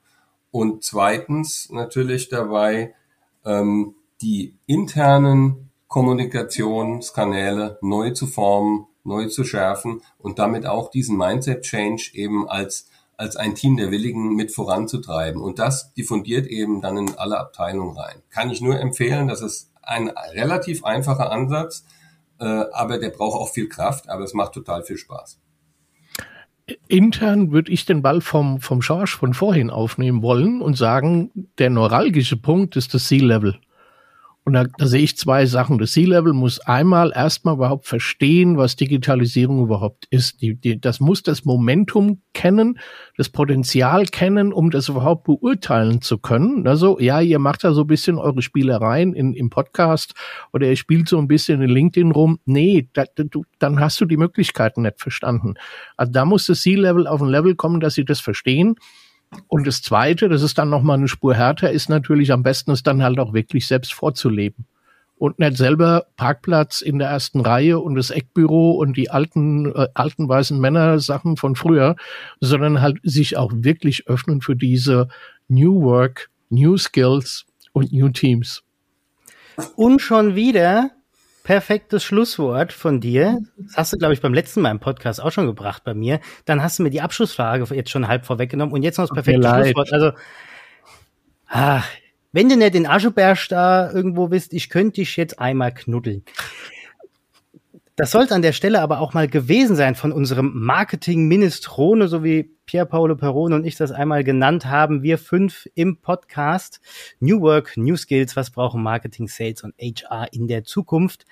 [0.51, 2.93] Und zweitens natürlich dabei
[3.43, 12.11] ähm, die internen Kommunikationskanäle neu zu formen, neu zu schärfen und damit auch diesen Mindset-Change
[12.13, 15.41] eben als als ein Team der Willigen mit voranzutreiben.
[15.41, 18.21] Und das diffundiert eben dann in alle Abteilungen rein.
[18.29, 21.85] Kann ich nur empfehlen, dass es ein relativ einfacher Ansatz,
[22.39, 25.39] äh, aber der braucht auch viel Kraft, aber es macht total viel Spaß.
[26.89, 31.69] Intern würde ich den Ball vom, vom Schorsch von vorhin aufnehmen wollen und sagen, der
[31.69, 33.57] neuralgische Punkt ist das Sea-Level.
[34.47, 35.77] Und da, da sehe ich zwei Sachen.
[35.77, 40.41] Das C-Level muss einmal erstmal überhaupt verstehen, was Digitalisierung überhaupt ist.
[40.41, 42.79] Die, die, das muss das Momentum kennen,
[43.17, 46.65] das Potenzial kennen, um das überhaupt beurteilen zu können.
[46.65, 50.13] Also, ja, ihr macht da so ein bisschen eure Spielereien in, im Podcast
[50.53, 52.39] oder ihr spielt so ein bisschen in LinkedIn rum.
[52.45, 55.55] Nee, da, du, dann hast du die Möglichkeiten nicht verstanden.
[55.97, 58.75] Also da muss das C-Level auf ein Level kommen, dass sie das verstehen.
[59.47, 62.83] Und das Zweite, das ist dann nochmal eine Spur härter, ist natürlich am besten, es
[62.83, 64.65] dann halt auch wirklich selbst vorzuleben.
[65.17, 69.87] Und nicht selber Parkplatz in der ersten Reihe und das Eckbüro und die alten, äh,
[69.95, 71.95] alten weißen Männer Sachen von früher,
[72.39, 75.07] sondern halt sich auch wirklich öffnen für diese
[75.47, 78.63] New Work, New Skills und New Teams.
[79.75, 80.91] Und schon wieder
[81.47, 83.39] perfektes Schlusswort von dir.
[83.55, 86.19] Das hast du, glaube ich, beim letzten Mal im Podcast auch schon gebracht bei mir.
[86.43, 89.47] Dann hast du mir die Abschlussfrage jetzt schon halb vorweggenommen und jetzt noch das perfekte
[89.47, 89.93] Schlusswort.
[89.93, 90.11] Also,
[91.47, 91.87] ach,
[92.33, 96.25] wenn du nicht den Ascheberg da irgendwo bist, ich könnte dich jetzt einmal knuddeln.
[97.97, 102.43] Das sollte an der Stelle aber auch mal gewesen sein von unserem Marketing-Ministrone, so wie
[102.67, 105.01] Pier Paolo Perone und ich das einmal genannt haben.
[105.01, 106.79] Wir fünf im Podcast
[107.19, 111.25] New Work, New Skills, was brauchen Marketing, Sales und HR in der Zukunft.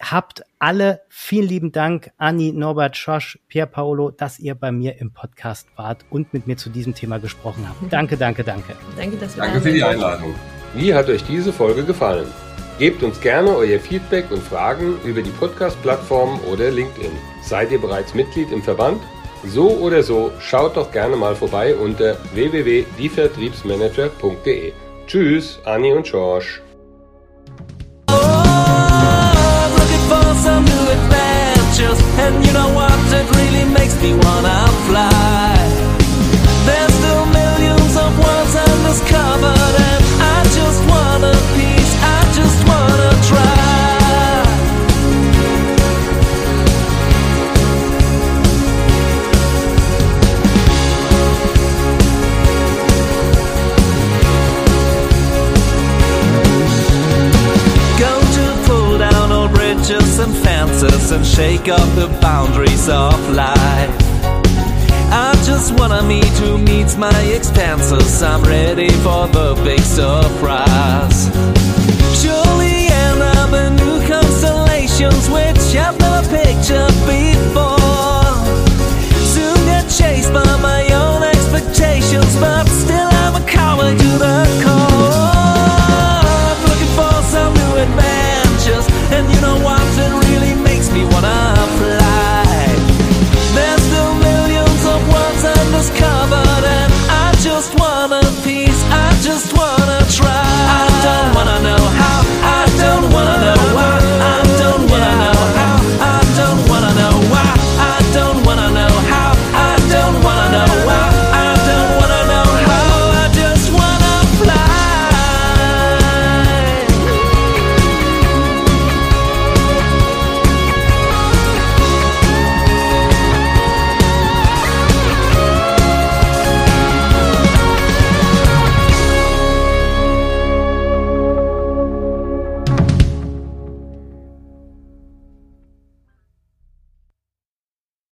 [0.00, 5.12] Habt alle vielen lieben Dank, Anni, Norbert, Schosch, Pier Paolo, dass ihr bei mir im
[5.12, 7.80] Podcast wart und mit mir zu diesem Thema gesprochen habt.
[7.92, 8.76] Danke, danke, danke.
[8.96, 10.34] Danke, dass wir Danke für die Einladung.
[10.74, 12.28] Wie hat euch diese Folge gefallen?
[12.80, 17.12] Gebt uns gerne euer Feedback und Fragen über die Podcast-Plattform oder LinkedIn.
[17.42, 19.02] Seid ihr bereits Mitglied im Verband?
[19.44, 24.72] So oder so, schaut doch gerne mal vorbei unter www.dievertriebsmanager.de.
[25.06, 26.62] Tschüss, Anni und George.
[38.90, 39.89] discovered